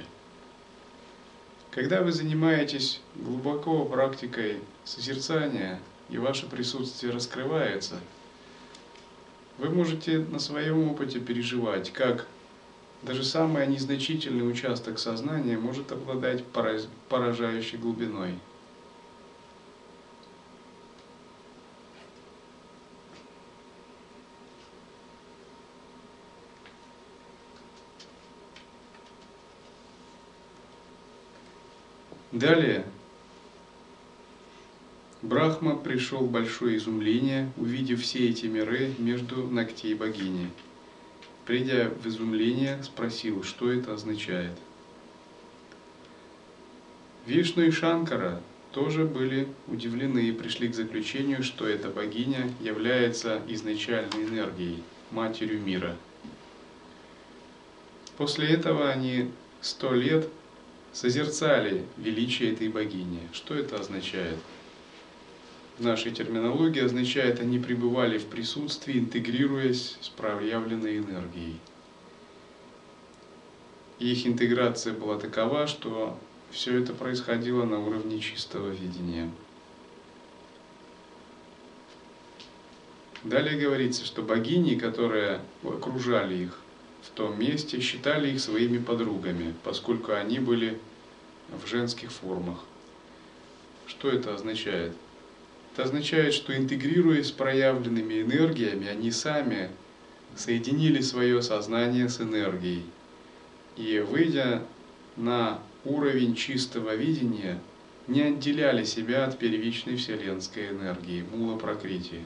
Когда 1.72 2.02
вы 2.02 2.12
занимаетесь 2.12 3.00
глубоко 3.16 3.84
практикой 3.84 4.60
созерцания, 4.84 5.80
и 6.10 6.16
ваше 6.16 6.46
присутствие 6.46 7.12
раскрывается, 7.12 7.96
вы 9.58 9.70
можете 9.70 10.18
на 10.18 10.38
своем 10.38 10.88
опыте 10.88 11.18
переживать, 11.18 11.92
как 11.92 12.26
даже 13.02 13.24
самый 13.24 13.66
незначительный 13.66 14.48
участок 14.48 14.98
сознания 14.98 15.58
может 15.58 15.92
обладать 15.92 16.44
поражающей 17.08 17.78
глубиной. 17.78 18.34
Далее 32.32 32.84
Брахма 35.22 35.76
пришел 35.76 36.20
в 36.20 36.30
большое 36.30 36.76
изумление, 36.76 37.50
увидев 37.56 38.02
все 38.02 38.28
эти 38.28 38.46
миры 38.46 38.94
между 38.98 39.48
ногтей 39.48 39.94
богини. 39.94 40.48
Придя 41.44 41.90
в 41.90 42.06
изумление, 42.06 42.80
спросил, 42.84 43.42
что 43.42 43.72
это 43.72 43.94
означает. 43.94 44.52
Вишну 47.26 47.64
и 47.64 47.70
Шанкара 47.72 48.40
тоже 48.70 49.04
были 49.06 49.48
удивлены 49.66 50.20
и 50.20 50.32
пришли 50.32 50.68
к 50.68 50.74
заключению, 50.74 51.42
что 51.42 51.66
эта 51.66 51.88
богиня 51.88 52.52
является 52.60 53.42
изначальной 53.48 54.24
энергией, 54.24 54.84
матерью 55.10 55.60
мира. 55.60 55.96
После 58.16 58.48
этого 58.48 58.88
они 58.88 59.32
сто 59.60 59.94
лет 59.94 60.28
созерцали 60.92 61.84
величие 61.96 62.52
этой 62.52 62.68
богини. 62.68 63.20
Что 63.32 63.54
это 63.54 63.80
означает? 63.80 64.38
В 65.78 65.84
нашей 65.84 66.10
терминологии 66.10 66.82
означает, 66.82 67.38
они 67.38 67.60
пребывали 67.60 68.18
в 68.18 68.26
присутствии, 68.26 68.98
интегрируясь 68.98 69.96
с 70.00 70.08
проявленной 70.08 70.98
энергией. 70.98 71.60
Их 74.00 74.26
интеграция 74.26 74.92
была 74.92 75.20
такова, 75.20 75.68
что 75.68 76.18
все 76.50 76.80
это 76.80 76.92
происходило 76.92 77.64
на 77.64 77.78
уровне 77.78 78.18
чистого 78.18 78.70
видения. 78.70 79.30
Далее 83.22 83.60
говорится, 83.60 84.04
что 84.04 84.22
богини, 84.22 84.74
которые 84.74 85.40
окружали 85.62 86.38
их 86.38 86.60
в 87.02 87.10
том 87.10 87.38
месте, 87.38 87.78
считали 87.80 88.30
их 88.32 88.40
своими 88.40 88.78
подругами, 88.78 89.54
поскольку 89.62 90.12
они 90.12 90.40
были 90.40 90.80
в 91.62 91.68
женских 91.68 92.10
формах. 92.10 92.58
Что 93.86 94.08
это 94.10 94.34
означает? 94.34 94.92
Это 95.78 95.84
означает, 95.84 96.34
что 96.34 96.56
интегрируясь 96.56 97.28
с 97.28 97.30
проявленными 97.30 98.22
энергиями, 98.22 98.88
они 98.88 99.12
сами 99.12 99.70
соединили 100.34 101.00
свое 101.00 101.40
сознание 101.40 102.08
с 102.08 102.20
энергией. 102.20 102.82
И 103.76 104.00
выйдя 104.00 104.64
на 105.16 105.60
уровень 105.84 106.34
чистого 106.34 106.96
видения, 106.96 107.60
не 108.08 108.22
отделяли 108.22 108.82
себя 108.82 109.26
от 109.26 109.38
первичной 109.38 109.94
вселенской 109.94 110.70
энергии, 110.70 111.24
мула 111.32 111.56
прокритии. 111.56 112.24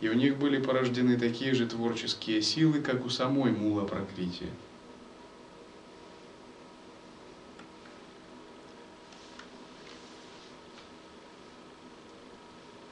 И 0.00 0.08
у 0.08 0.14
них 0.14 0.36
были 0.36 0.60
порождены 0.60 1.16
такие 1.16 1.54
же 1.54 1.68
творческие 1.68 2.42
силы, 2.42 2.80
как 2.80 3.06
у 3.06 3.08
самой 3.08 3.52
мула 3.52 3.84
прокрития. 3.84 4.50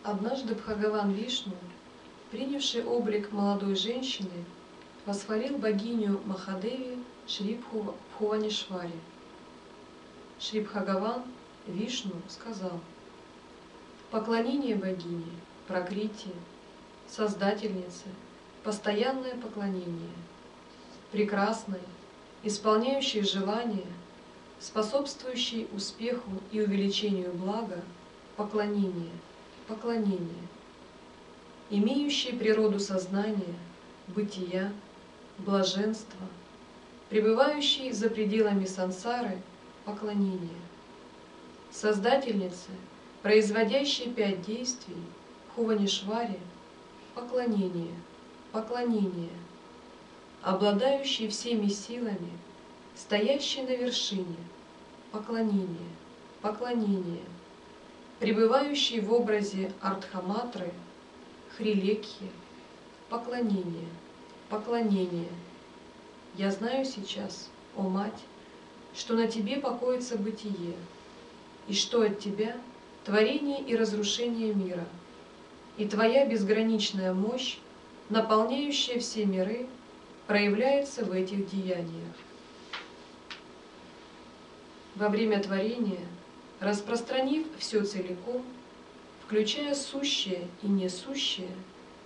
Однажды 0.05 0.57
Бхагаван 0.57 1.12
Вишну, 1.12 1.55
принявший 2.32 2.84
облик 2.84 3.30
молодой 3.30 3.76
женщины, 3.76 4.44
восхвалил 5.07 5.59
богиню 5.59 6.20
Махадеви 6.26 6.98
Шри 7.28 7.61
Бхуванишвари. 8.16 8.98
Шри 10.40 10.61
Бхагаван 10.62 11.22
Вишну 11.68 12.14
сказал, 12.28 12.80
«Поклонение 14.11 14.74
богине, 14.74 15.30
прокритие, 15.68 16.34
Создательнице, 17.07 18.07
постоянное 18.64 19.36
поклонение, 19.36 20.14
прекрасной, 21.11 21.82
исполняющей 22.42 23.22
желания, 23.22 23.86
способствующей 24.59 25.68
успеху 25.72 26.30
и 26.50 26.61
увеличению 26.61 27.34
блага, 27.34 27.82
поклонение, 28.36 29.12
поклонение, 29.68 30.48
имеющей 31.70 32.32
природу 32.32 32.78
сознания, 32.78 33.54
бытия, 34.08 34.72
блаженства, 35.38 36.26
пребывающей 37.08 37.90
за 37.92 38.10
пределами 38.10 38.64
сансары, 38.64 39.40
поклонение, 39.84 40.62
Создательнице, 41.70 42.68
производящей 43.22 44.12
пять 44.12 44.42
действий, 44.42 45.02
Хуванишваре– 45.54 46.38
поклонение, 47.14 47.94
поклонение, 48.52 49.30
обладающий 50.42 51.28
всеми 51.28 51.68
силами, 51.68 52.32
стоящий 52.94 53.62
на 53.62 53.74
вершине, 53.76 54.36
поклонение, 55.10 55.88
поклонение, 56.40 57.24
пребывающий 58.22 59.00
в 59.00 59.12
образе 59.12 59.72
Артхаматры, 59.80 60.72
Хрилекхи, 61.56 62.30
поклонение, 63.10 63.88
поклонение. 64.48 65.28
Я 66.36 66.52
знаю 66.52 66.84
сейчас, 66.84 67.50
о 67.76 67.82
Мать, 67.82 68.22
что 68.94 69.14
на 69.14 69.26
Тебе 69.26 69.56
покоится 69.56 70.16
бытие, 70.16 70.74
и 71.66 71.74
что 71.74 72.02
от 72.02 72.20
Тебя 72.20 72.56
творение 73.04 73.60
и 73.60 73.76
разрушение 73.76 74.54
мира– 74.54 74.86
и 75.78 75.88
Твоя 75.88 76.26
безграничная 76.26 77.14
мощь, 77.14 77.56
наполняющая 78.10 78.98
все 79.00 79.24
миры, 79.24 79.66
проявляется 80.26 81.04
в 81.04 81.12
этих 81.12 81.50
деяниях. 81.50 82.14
Во 84.94 85.08
время 85.08 85.42
творения, 85.42 86.06
распространив 86.62 87.46
все 87.58 87.84
целиком, 87.84 88.42
включая 89.26 89.74
сущее 89.74 90.48
и 90.62 90.68
несущее, 90.68 91.50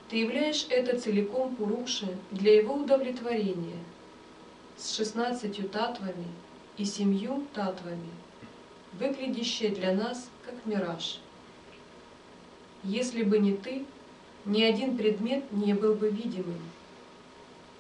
ты 0.09 0.16
являешь 0.16 0.66
это 0.70 0.98
целиком 0.98 1.54
Пуруши 1.54 2.09
для 2.30 2.57
его 2.57 2.74
удовлетворения 2.74 3.78
с 4.76 4.96
шестнадцатью 4.96 5.68
татвами 5.68 6.26
и 6.76 6.84
семью 6.84 7.46
татвами, 7.54 8.11
выглядящее 8.94 9.70
для 9.70 9.92
нас 9.92 10.28
как 10.44 10.54
мираж– 10.66 11.20
если 12.86 13.24
бы 13.24 13.38
не 13.38 13.57
ты, 13.57 13.84
ни 14.44 14.62
один 14.62 14.96
предмет 14.96 15.50
не 15.50 15.74
был 15.74 15.94
бы 15.94 16.09
видимым. 16.09 16.61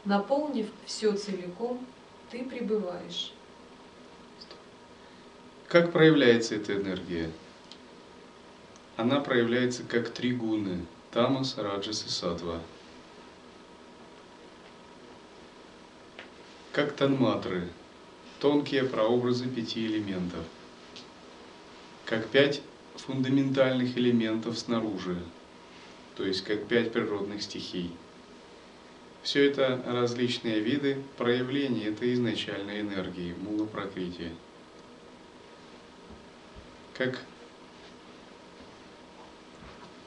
Наполнив 0.04 0.68
все 0.84 1.12
целиком, 1.12 1.78
ты 2.30 2.44
пребываешь. 2.44 3.32
Как 5.76 5.92
проявляется 5.92 6.54
эта 6.54 6.74
энергия? 6.74 7.30
Она 8.96 9.20
проявляется 9.20 9.82
как 9.82 10.08
три 10.08 10.32
гуны– 10.32 10.86
тамас, 11.10 11.58
раджас 11.58 12.06
и 12.06 12.08
сатва. 12.08 12.62
Как 16.72 16.92
танматры– 16.92 17.68
тонкие 18.40 18.84
прообразы 18.84 19.50
пяти 19.50 19.86
элементов. 19.86 20.42
Как 22.06 22.26
пять 22.28 22.62
фундаментальных 22.94 23.98
элементов 23.98 24.58
снаружи, 24.58 25.18
то 26.14 26.24
есть 26.24 26.42
как 26.42 26.64
пять 26.68 26.90
природных 26.90 27.42
стихий. 27.42 27.92
Все 29.22 29.44
это 29.44 29.82
различные 29.84 30.60
виды 30.60 31.02
проявления 31.18 31.88
этой 31.88 32.14
изначальной 32.14 32.80
энергии, 32.80 33.34
мула 33.34 33.66
прокрития. 33.66 34.32
Как 36.96 37.20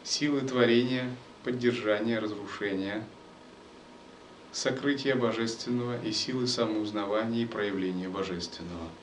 силы 0.03 0.41
творения, 0.41 1.09
поддержания, 1.43 2.19
разрушения, 2.19 3.03
сокрытия 4.51 5.15
божественного 5.15 6.01
и 6.03 6.11
силы 6.11 6.47
самоузнавания 6.47 7.43
и 7.43 7.45
проявления 7.45 8.09
божественного– 8.09 8.89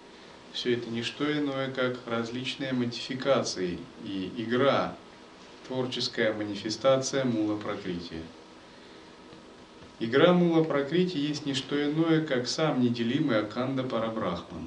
все 0.57 0.72
это 0.72 0.89
не 0.89 1.03
что 1.03 1.30
иное, 1.30 1.70
как 1.70 1.99
различные 2.07 2.72
модификации 2.72 3.78
и 4.05 4.32
игра, 4.39 4.97
творческая 5.68 6.32
манифестация 6.32 7.26
мула 7.26 7.59
прокрития. 7.59 8.22
Игра 10.01 10.32
мула 10.32 10.64
прокрития 10.64 11.20
есть 11.20 11.45
не 11.45 11.53
что 11.53 11.76
иное, 11.84 12.24
как 12.24 12.49
сам 12.49 12.80
неделимый 12.80 13.39
Аканда 13.39 13.82
Парабрахман. 13.82 14.66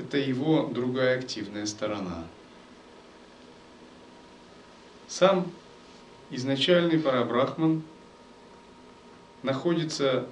Это 0.00 0.16
его 0.16 0.66
другая 0.72 1.18
активная 1.18 1.66
сторона. 1.66 2.24
Сам 5.08 5.52
изначальный 6.30 6.98
Парабрахман 6.98 7.82
находится 9.42 10.26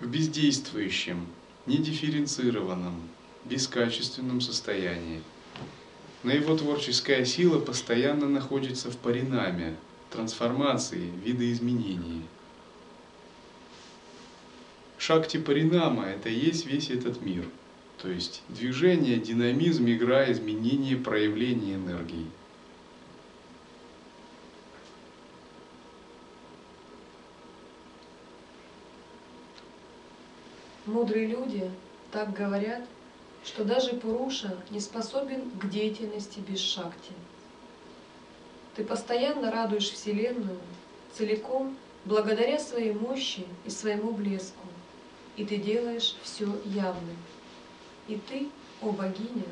в 0.00 0.08
бездействующем 0.08 1.28
недифференцированном, 1.66 3.08
бескачественном 3.44 4.40
состоянии. 4.40 5.22
Но 6.24 6.32
его 6.32 6.56
творческая 6.56 7.24
сила 7.24 7.60
постоянно 7.60 8.26
находится 8.26 8.90
в 8.90 8.96
паринаме, 8.96 9.76
трансформации, 10.10 11.08
видоизменении. 11.24 12.22
Шакти 14.98 15.36
паринама– 15.36 16.06
это 16.06 16.28
и 16.28 16.34
есть 16.34 16.66
весь 16.66 16.90
этот 16.90 17.22
мир. 17.22 17.44
То 18.02 18.10
есть 18.10 18.42
движение, 18.48 19.16
динамизм, 19.18 19.88
игра, 19.88 20.30
изменение, 20.30 20.96
проявление 20.96 21.76
энергии– 21.76 22.26
Мудрые 30.84 31.26
люди 31.26 31.70
так 32.10 32.32
говорят, 32.32 32.82
что 33.44 33.64
даже 33.64 33.94
Пуруша 33.94 34.58
не 34.70 34.80
способен 34.80 35.48
к 35.52 35.70
деятельности 35.70 36.40
без 36.40 36.58
шакти. 36.58 37.12
Ты 38.74 38.84
постоянно 38.84 39.52
радуешь 39.52 39.90
Вселенную 39.90 40.58
целиком 41.14 41.76
благодаря 42.04 42.58
своей 42.58 42.92
мощи 42.92 43.46
и 43.64 43.70
своему 43.70 44.12
блеску. 44.12 44.66
и 45.36 45.46
ты 45.46 45.56
делаешь 45.56 46.14
все 46.22 46.44
явным. 46.66 47.16
И 48.08 48.16
ты, 48.16 48.48
о 48.80 48.90
богиня, 48.90 49.44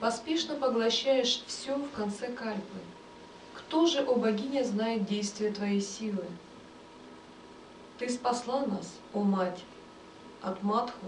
поспешно 0.00 0.54
поглощаешь 0.54 1.42
все 1.46 1.76
в 1.76 1.90
конце 1.90 2.28
кальпы. 2.28 2.78
Кто 3.54 3.86
же, 3.86 4.00
о 4.00 4.14
богиня, 4.14 4.64
знает 4.64 5.06
действия 5.06 5.50
твоей 5.50 5.80
силы? 5.80 6.24
Ты 7.98 8.08
спасла 8.08 8.66
нас, 8.66 8.94
о 9.12 9.22
мать, 9.22 9.64
от 10.42 10.62
Матху 10.62 11.06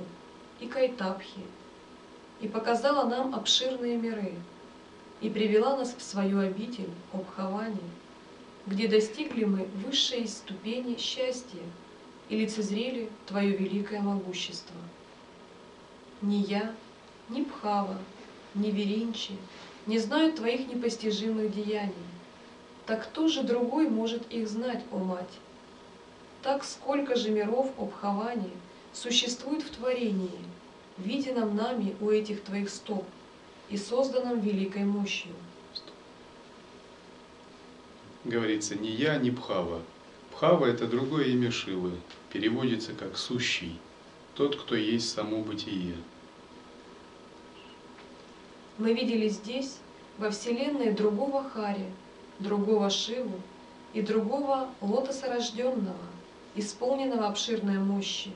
и 0.60 0.66
Кайтапхи, 0.66 1.40
и 2.40 2.48
показала 2.48 3.08
нам 3.08 3.34
обширные 3.34 3.96
миры, 3.96 4.34
и 5.20 5.30
привела 5.30 5.76
нас 5.76 5.94
в 5.96 6.02
свою 6.02 6.40
обитель, 6.40 6.90
Обхавани, 7.12 7.80
где 8.66 8.86
достигли 8.88 9.44
мы 9.44 9.64
высшей 9.84 10.28
ступени 10.28 10.96
счастья 10.98 11.62
и 12.28 12.36
лицезрели 12.36 13.10
Твое 13.26 13.56
великое 13.56 14.00
могущество. 14.00 14.76
Ни 16.22 16.36
я, 16.36 16.74
ни 17.28 17.42
Пхава, 17.42 17.98
ни 18.54 18.70
Веринчи 18.70 19.32
не 19.86 19.98
знают 19.98 20.36
Твоих 20.36 20.66
непостижимых 20.68 21.54
деяний. 21.54 21.92
Так 22.86 23.04
кто 23.04 23.28
же 23.28 23.42
другой 23.42 23.88
может 23.88 24.30
их 24.32 24.48
знать, 24.48 24.82
о 24.90 24.98
Мать? 24.98 25.38
Так 26.42 26.64
сколько 26.64 27.16
же 27.16 27.30
миров 27.30 27.72
Обхавани 27.78 28.50
существует 28.92 29.62
в 29.62 29.70
творении, 29.70 30.38
виденном 30.96 31.54
нами 31.54 31.96
у 32.00 32.10
этих 32.10 32.42
Твоих 32.42 32.70
стоп 32.70 33.04
и 33.68 33.76
созданном 33.76 34.40
великой 34.40 34.84
мощью. 34.84 35.32
Говорится, 38.24 38.74
не 38.74 38.90
я, 38.90 39.18
не 39.18 39.30
Пхава. 39.30 39.82
Пхава– 40.32 40.66
это 40.66 40.86
другое 40.86 41.26
имя 41.26 41.50
Шивы, 41.50 41.92
переводится 42.32 42.92
как 42.92 43.16
«сущий», 43.16 43.78
тот, 44.36 44.56
кто 44.56 44.76
есть 44.76 45.10
само 45.10 45.38
бытие. 45.38 45.96
Мы 48.76 48.92
видели 48.92 49.28
здесь, 49.28 49.78
во 50.18 50.30
Вселенной, 50.30 50.92
другого 50.92 51.42
Хари, 51.42 51.90
другого 52.38 52.90
Шиву 52.90 53.40
и 53.94 54.02
другого 54.02 54.68
лотоса 54.82 55.28
рожденного, 55.28 55.96
исполненного 56.54 57.28
обширной 57.28 57.78
мощи. 57.78 58.30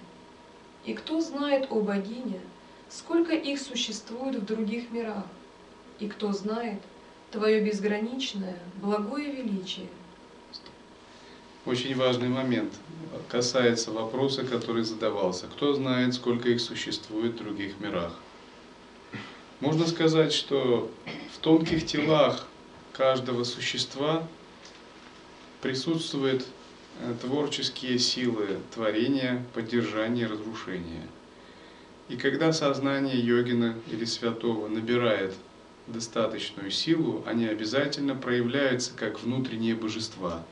И 0.87 0.95
кто 0.95 1.21
знает 1.21 1.71
о 1.71 1.81
богине, 1.81 2.41
сколько 2.89 3.35
их 3.35 3.61
существует 3.61 4.37
в 4.37 4.47
других 4.47 4.91
мирах, 4.91 5.27
и 5.99 6.09
кто 6.09 6.33
знает 6.33 6.81
Твое 7.31 7.61
безграничное, 7.61 8.59
благое 8.83 9.31
величие. 9.31 9.87
Очень 11.67 11.95
важный 11.95 12.29
момент 12.29 12.73
касается 13.29 13.91
вопроса, 13.91 14.45
который 14.45 14.83
задавался. 14.83 15.47
Кто 15.47 15.75
знает, 15.75 16.15
сколько 16.15 16.49
их 16.49 16.61
существует 16.61 17.35
в 17.35 17.45
других 17.45 17.79
мирах? 17.81 18.15
Можно 19.61 19.87
сказать, 19.87 20.33
что 20.33 20.91
в 21.35 21.39
тонких 21.39 21.87
телах 21.87 22.47
каждого 22.95 23.45
существа 23.45 24.27
присутствуют 25.61 26.47
э, 27.01 27.15
творческие 27.21 27.99
силы 27.99 28.59
творения, 28.75 29.45
поддержания, 29.53 30.27
разрушения. 30.27 31.07
И 32.09 32.17
когда 32.17 32.55
сознание 32.55 33.21
йогина 33.21 33.77
или 33.93 34.07
святого 34.07 34.67
набирает 34.67 35.35
достаточную 35.87 36.71
силу, 36.71 37.23
они 37.27 37.47
обязательно 37.47 38.15
проявляются 38.15 38.93
как 38.97 39.23
внутренние 39.23 39.75
божества. 39.75 40.43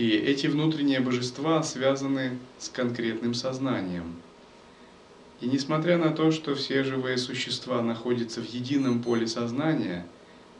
И 0.00 0.08
эти 0.12 0.46
внутренние 0.46 1.00
божества 1.00 1.62
связаны 1.62 2.38
с 2.58 2.68
конкретным 2.68 3.34
сознанием– 3.34 4.16
и 5.40 5.46
несмотря 5.46 5.96
на 5.96 6.10
то, 6.10 6.32
что 6.32 6.54
все 6.54 6.84
живые 6.84 7.16
существа 7.16 7.80
находятся 7.80 8.42
в 8.42 8.48
едином 8.48 9.02
поле 9.02 9.26
сознания, 9.26 10.06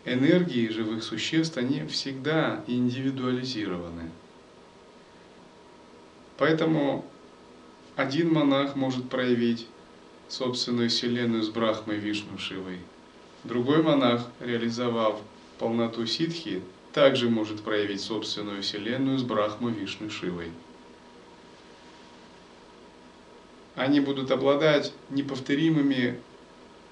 энергии 0.06 0.68
живых 0.68 1.02
существ, 1.04 1.58
они 1.58 1.84
всегда 1.86 2.64
индивидуализированы. 2.66 4.10
Поэтому 6.38 7.04
один 7.94 8.32
монах 8.32 8.74
может 8.74 9.10
проявить 9.10 9.66
собственную 10.28 10.88
вселенную 10.88 11.42
с 11.42 11.50
Брахмой 11.50 11.98
Вишну 11.98 12.38
Шивой. 12.38 12.78
Другой 13.44 13.82
монах, 13.82 14.26
реализовав 14.40 15.20
полноту 15.58 16.06
ситхи, 16.06 16.62
также 16.92 17.30
может 17.30 17.62
проявить 17.62 18.00
собственную 18.00 18.62
вселенную 18.62 19.18
с 19.18 19.22
Брахмой 19.22 19.72
Вишну 19.72 20.10
Шивой 20.10 20.50
они 23.80 24.00
будут 24.00 24.30
обладать 24.30 24.92
неповторимыми 25.08 26.20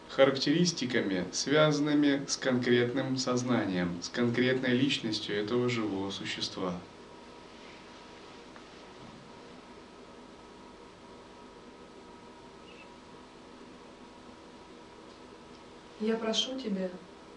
характеристиками, 0.08 1.26
связанными 1.32 2.24
с 2.26 2.38
конкретным 2.38 3.18
сознанием, 3.18 4.02
с 4.02 4.08
конкретной 4.08 4.70
личностью 4.70 5.36
этого 5.36 5.68
живого 5.68 6.10
существа. 6.10 6.72
Я 16.00 16.16
прошу 16.16 16.58
Тебя, 16.58 16.88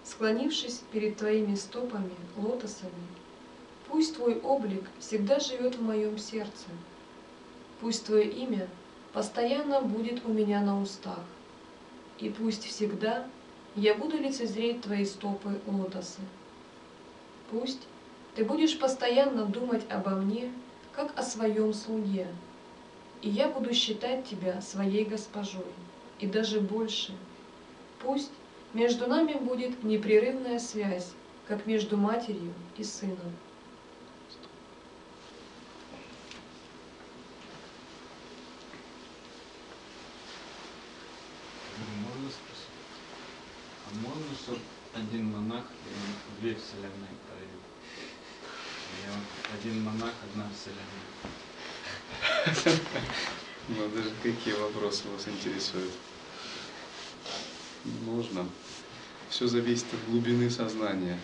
склонившись 0.04 0.82
перед 0.92 1.18
Твоими 1.18 1.56
стопами, 1.56 2.16
лотосами, 2.38 2.92
пусть 3.88 4.16
Твой 4.16 4.40
облик 4.40 4.84
всегда 5.00 5.40
живет 5.40 5.76
в 5.76 5.82
моем 5.82 6.18
сердце, 6.18 6.68
пусть 7.80 8.06
Твое 8.06 8.30
имя– 8.30 8.68
постоянно 9.14 9.82
будет 9.82 10.26
у 10.26 10.32
меня 10.32 10.62
на 10.62 10.82
устах. 10.82 11.24
И 12.20 12.30
пусть 12.30 12.66
всегда 12.66 13.28
я 13.76 13.96
буду 13.96 14.18
лицезреть 14.18 14.82
твои 14.82 15.06
стопы 15.06 15.60
лотосы. 15.68 16.22
Пусть 17.50 17.88
ты 18.36 18.46
будешь 18.46 18.80
постоянно 18.80 19.46
думать 19.46 19.84
обо 19.90 20.12
мне, 20.12 20.52
как 20.94 21.18
о 21.18 21.24
своем 21.24 21.74
слуге, 21.74 22.28
и 23.22 23.30
я 23.30 23.48
буду 23.50 23.74
считать 23.74 24.26
тебя 24.26 24.62
своей 24.62 25.06
госпожой, 25.06 25.72
и 26.20 26.28
даже 26.28 26.60
больше. 26.60 27.14
Пусть 28.00 28.32
между 28.74 29.08
нами 29.08 29.34
будет 29.34 29.84
непрерывная 29.84 30.60
связь, 30.60 31.12
как 31.48 31.66
между 31.66 31.98
матерью 31.98 32.54
и 32.78 32.84
сыном. 32.84 33.32
чтобы 44.36 44.60
один 44.94 45.32
монах 45.32 45.66
и 45.86 46.42
две 46.42 46.56
вселенные 46.56 47.16
проявил. 47.28 47.62
Я 49.04 49.12
вот 49.14 49.28
один 49.56 49.84
монах, 49.84 50.14
одна 50.24 50.50
вселенная. 50.50 51.12
Ну 53.68 53.88
даже 53.96 54.10
какие 54.22 54.54
вопросы 54.54 55.08
вас 55.08 55.28
интересуют? 55.28 56.11
Можно. 57.84 58.46
Все 59.30 59.48
зависит 59.48 59.86
от 59.94 60.12
глубины 60.12 60.50
сознания. 60.50 61.18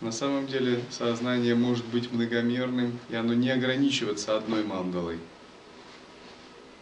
На 0.00 0.12
самом 0.12 0.46
деле 0.46 0.82
сознание 0.90 1.54
может 1.54 1.84
быть 1.86 2.10
многомерным, 2.10 2.98
и 3.10 3.14
оно 3.14 3.34
не 3.34 3.50
ограничивается 3.50 4.36
одной 4.36 4.64
мандалой. 4.64 5.18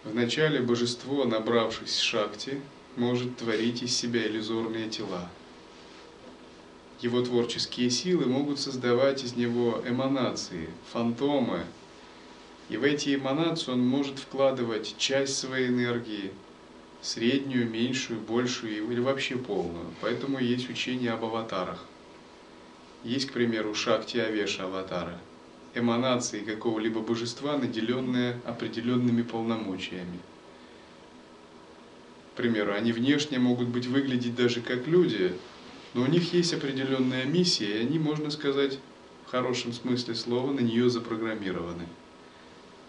Вначале 0.04 0.60
божество, 0.60 1.24
набравшись 1.24 1.98
шакти, 1.98 2.60
может 2.96 3.36
творить 3.36 3.82
из 3.82 3.94
себя 3.96 4.24
иллюзорные 4.26 4.88
тела. 4.88 5.28
Его 7.00 7.22
творческие 7.22 7.90
силы 7.90 8.26
могут 8.26 8.60
создавать 8.60 9.24
из 9.24 9.34
него 9.34 9.82
эманации, 9.86 10.68
фантомы, 10.92 11.64
и 12.68 12.76
в 12.76 12.84
эти 12.84 13.14
эманации 13.14 13.72
он 13.72 13.80
может 13.80 14.18
вкладывать 14.18 14.96
часть 14.96 15.36
своей 15.38 15.68
энергии, 15.68 16.32
среднюю, 17.02 17.68
меньшую, 17.68 18.20
большую 18.20 18.90
или 18.90 19.00
вообще 19.00 19.36
полную. 19.36 19.86
Поэтому 20.00 20.38
есть 20.38 20.68
учение 20.70 21.12
об 21.12 21.24
аватарах. 21.24 21.84
Есть, 23.04 23.26
к 23.26 23.32
примеру, 23.32 23.74
Шакти 23.74 24.18
Авеша 24.18 24.64
аватара, 24.64 25.18
эманации 25.74 26.40
какого-либо 26.40 27.00
божества, 27.00 27.56
наделенные 27.56 28.40
определенными 28.44 29.22
полномочиями 29.22 30.18
примеру, 32.38 32.72
они 32.72 32.92
внешне 32.92 33.40
могут 33.40 33.66
быть 33.66 33.86
выглядеть 33.86 34.36
даже 34.36 34.60
как 34.60 34.86
люди, 34.86 35.32
но 35.92 36.02
у 36.02 36.06
них 36.06 36.32
есть 36.32 36.54
определенная 36.54 37.24
миссия, 37.24 37.66
и 37.66 37.80
они, 37.80 37.98
можно 37.98 38.30
сказать, 38.30 38.78
в 39.26 39.30
хорошем 39.30 39.72
смысле 39.72 40.14
слова, 40.14 40.52
на 40.52 40.60
нее 40.60 40.88
запрограммированы. 40.88 41.84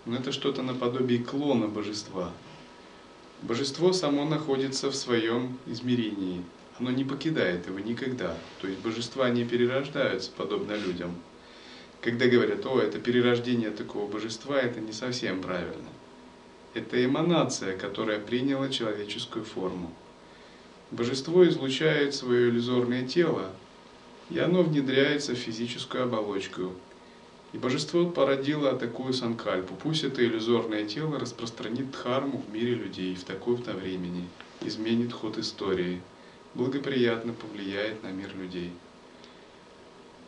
Но 0.05 0.17
это 0.17 0.31
что-то 0.31 0.61
наподобие 0.61 1.23
клона 1.23 1.67
божества. 1.67 2.31
Божество 3.41 3.93
само 3.93 4.25
находится 4.25 4.91
в 4.91 4.95
своем 4.95 5.57
измерении. 5.65 6.43
Оно 6.77 6.91
не 6.91 7.05
покидает 7.05 7.67
его 7.67 7.79
никогда. 7.79 8.37
То 8.61 8.67
есть 8.67 8.81
божества 8.81 9.29
не 9.29 9.45
перерождаются, 9.45 10.31
подобно 10.35 10.73
людям. 10.73 11.15
когда 12.01 12.27
говорят, 12.27 12.65
о, 12.65 12.79
это 12.79 12.99
перерождение 12.99 13.71
такого 13.71 14.09
божества, 14.09 14.59
это 14.59 14.79
не 14.79 14.93
совсем 14.93 15.41
правильно. 15.41 15.89
Это 16.73 17.03
эманация, 17.03 17.77
которая 17.77 18.19
приняла 18.19 18.69
человеческую 18.69 19.43
форму. 19.43 19.91
Божество 20.91 21.47
излучает 21.47 22.15
свое 22.15 22.49
иллюзорное 22.49 23.05
тело, 23.07 23.51
и 24.29 24.39
оно 24.39 24.63
внедряется 24.63 25.33
в 25.33 25.37
физическую 25.37 26.03
оболочку. 26.03 26.73
И 27.51 27.57
божество 27.57 28.05
породило 28.05 28.77
такую 28.77 29.13
санкальпу. 29.13 29.73
Пусть 29.75 30.03
это 30.03 30.23
иллюзорное 30.23 30.85
тело 30.85 31.19
распространит 31.19 31.91
дхарму 31.91 32.37
в 32.37 32.53
мире 32.53 32.75
людей 32.75 33.15
в 33.15 33.23
таком-то 33.23 33.73
времени, 33.73 34.27
изменит 34.61 35.13
ход 35.13 35.37
истории, 35.39 36.01
благоприятно 36.53 37.33
повлияет 37.33 38.03
на 38.03 38.09
мир 38.09 38.35
людей. 38.35 38.71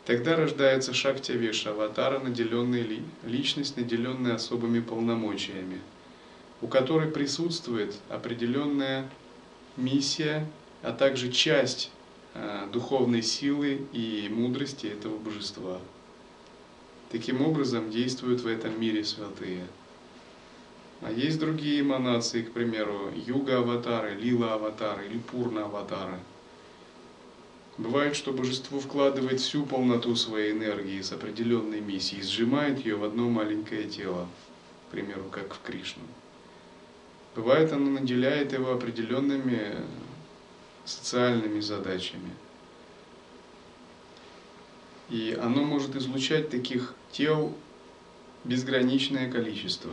Тогда 0.04 0.34
рождается 0.34 0.92
Шакти 0.92 1.30
Веша, 1.30 1.70
аватара, 1.70 2.18
наделенная 2.18 2.82
ли, 2.82 3.02
личность, 3.24 3.76
наделенная 3.76 4.34
особыми 4.34 4.80
полномочиями, 4.80 5.80
у 6.60 6.66
которой 6.66 7.08
присутствует 7.08 7.94
определенная 8.08 9.08
миссия, 9.76 10.48
а 10.82 10.90
также 10.92 11.30
часть 11.30 11.92
э, 12.34 12.66
духовной 12.72 13.22
силы 13.22 13.86
и 13.92 14.28
мудрости 14.28 14.86
этого 14.86 15.16
божества. 15.18 15.78
Таким 17.12 17.42
образом 17.42 17.90
действуют 17.90 18.40
в 18.40 18.46
этом 18.46 18.80
мире 18.80 19.04
святые. 19.04 19.66
А 21.02 21.12
есть 21.12 21.38
другие 21.38 21.82
эманации, 21.82 22.40
к 22.40 22.52
примеру, 22.52 23.12
юга-аватары, 23.14 24.14
лила-аватары 24.14 25.06
или 25.06 25.18
пурна-аватары. 25.18 26.18
Бывает, 27.76 28.16
что 28.16 28.32
божество 28.32 28.80
вкладывает 28.80 29.40
всю 29.40 29.66
полноту 29.66 30.16
своей 30.16 30.52
энергии 30.52 31.02
с 31.02 31.12
определенной 31.12 31.82
миссией, 31.82 32.22
сжимает 32.22 32.82
ее 32.82 32.96
в 32.96 33.04
одно 33.04 33.28
маленькое 33.28 33.84
тело, 33.84 34.26
к 34.88 34.92
примеру, 34.92 35.24
как 35.30 35.52
в 35.52 35.60
Кришну. 35.60 36.02
Бывает, 37.36 37.72
оно 37.72 37.90
наделяет 37.90 38.54
его 38.54 38.72
определенными 38.72 39.76
социальными 40.86 41.60
задачами. 41.60 42.30
И 45.12 45.38
оно 45.38 45.62
может 45.62 45.94
излучать 45.94 46.48
таких 46.48 46.94
тел 47.10 47.54
безграничное 48.44 49.30
количество. 49.30 49.92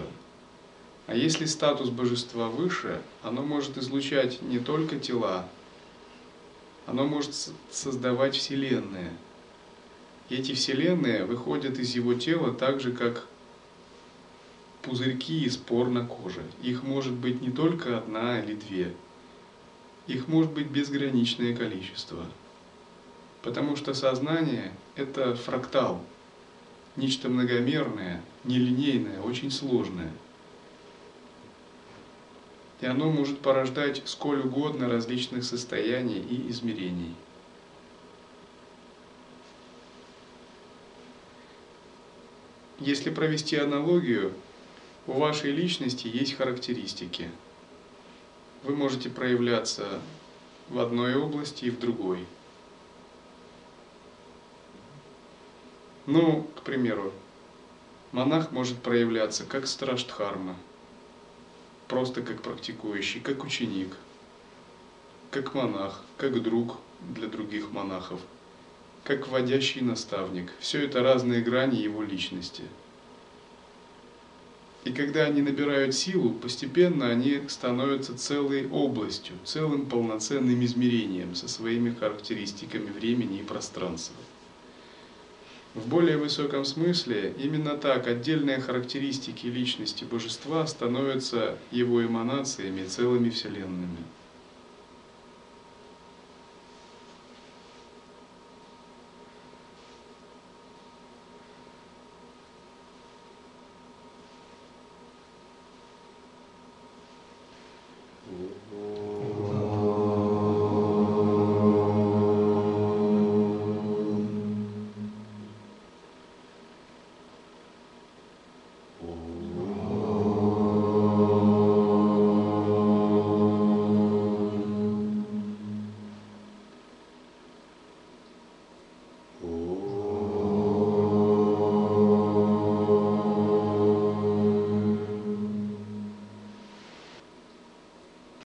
А 1.07 1.13
если 1.13 1.43
статус 1.43 1.89
божества 1.89 2.47
выше, 2.47 3.01
оно 3.21 3.41
может 3.41 3.77
излучать 3.77 4.41
не 4.41 4.59
только 4.59 4.97
тела, 4.97 5.45
оно 6.85 7.05
может 7.05 7.35
создавать 7.69 8.33
вселенные. 8.33 9.11
И 10.29 10.35
эти 10.35 10.53
вселенные 10.53 11.25
выходят 11.25 11.79
из 11.79 11.95
его 11.95 12.13
тела 12.13 12.53
так 12.53 12.79
же, 12.79 12.93
как 12.93 13.27
пузырьки 14.83 15.43
из 15.43 15.57
пор 15.57 15.89
на 15.89 16.05
коже. 16.05 16.43
Их 16.63 16.83
может 16.83 17.11
быть 17.11 17.41
не 17.41 17.51
только 17.51 17.97
одна 17.97 18.39
или 18.39 18.55
две. 18.55 18.93
Их 20.07 20.29
может 20.29 20.53
быть 20.53 20.67
безграничное 20.67 21.53
количество. 21.53 22.25
Потому 23.41 23.75
что 23.75 23.93
сознание– 23.93 24.73
это 24.95 25.35
фрактал, 25.35 26.03
нечто 26.95 27.29
многомерное, 27.29 28.21
нелинейное, 28.43 29.21
очень 29.21 29.49
сложное. 29.49 30.11
И 32.81 32.85
оно 32.85 33.09
может 33.09 33.39
порождать 33.39 34.01
сколь 34.05 34.41
угодно 34.41 34.89
различных 34.89 35.43
состояний 35.43 36.19
и 36.19 36.49
измерений. 36.49 37.15
Если 42.79 43.09
провести 43.09 43.57
аналогию, 43.57 44.33
у 45.05 45.13
вашей 45.13 45.51
личности 45.51 46.07
есть 46.07 46.35
характеристики. 46.35 47.29
Вы 48.63 48.75
можете 48.75 49.09
проявляться 49.09 49.99
в 50.69 50.79
одной 50.79 51.15
области 51.15 51.65
и 51.65 51.69
в 51.69 51.79
другой. 51.79 52.25
Ну, 56.11 56.47
к 56.55 56.63
примеру, 56.63 57.13
монах 58.11 58.51
может 58.51 58.79
проявляться 58.79 59.45
как 59.45 59.67
страж 59.67 60.05
Дхармы, 60.05 60.55
просто 61.87 62.23
как 62.23 62.41
практикующий, 62.41 63.19
как 63.19 63.43
ученик, 63.43 63.95
как 65.29 65.53
монах, 65.53 66.01
как 66.17 66.41
друг 66.41 66.77
для 67.01 67.27
других 67.27 67.69
монахов, 67.69 68.19
как 69.03 69.27
вводящий 69.27 69.81
наставник. 69.81 70.51
Все 70.59 70.83
это 70.83 71.03
разные 71.03 71.43
грани 71.43 71.75
его 71.75 72.01
личности– 72.01 72.63
и 74.85 74.93
когда 74.93 75.25
они 75.25 75.41
набирают 75.41 75.93
силу, 75.93 76.31
постепенно 76.31 77.09
они 77.09 77.41
становятся 77.49 78.17
целой 78.17 78.67
областью, 78.69 79.35
целым 79.43 79.87
полноценным 79.87 80.63
измерением 80.63 81.35
со 81.35 81.49
своими 81.49 81.93
характеристиками 81.93 82.89
времени 82.89 83.39
и 83.39 83.43
пространства. 83.43 84.15
В 85.79 85.87
более 85.87 86.17
высоком 86.17 86.65
смысле 86.65 87.33
именно 87.39 87.77
так 87.77 88.05
отдельные 88.05 88.59
характеристики 88.59 89.47
личности 89.47 90.03
божества 90.03 90.67
становятся 90.67 91.57
его 91.71 92.05
эманациями, 92.05 92.85
целыми 92.85 93.29
вселенными. 93.29 93.97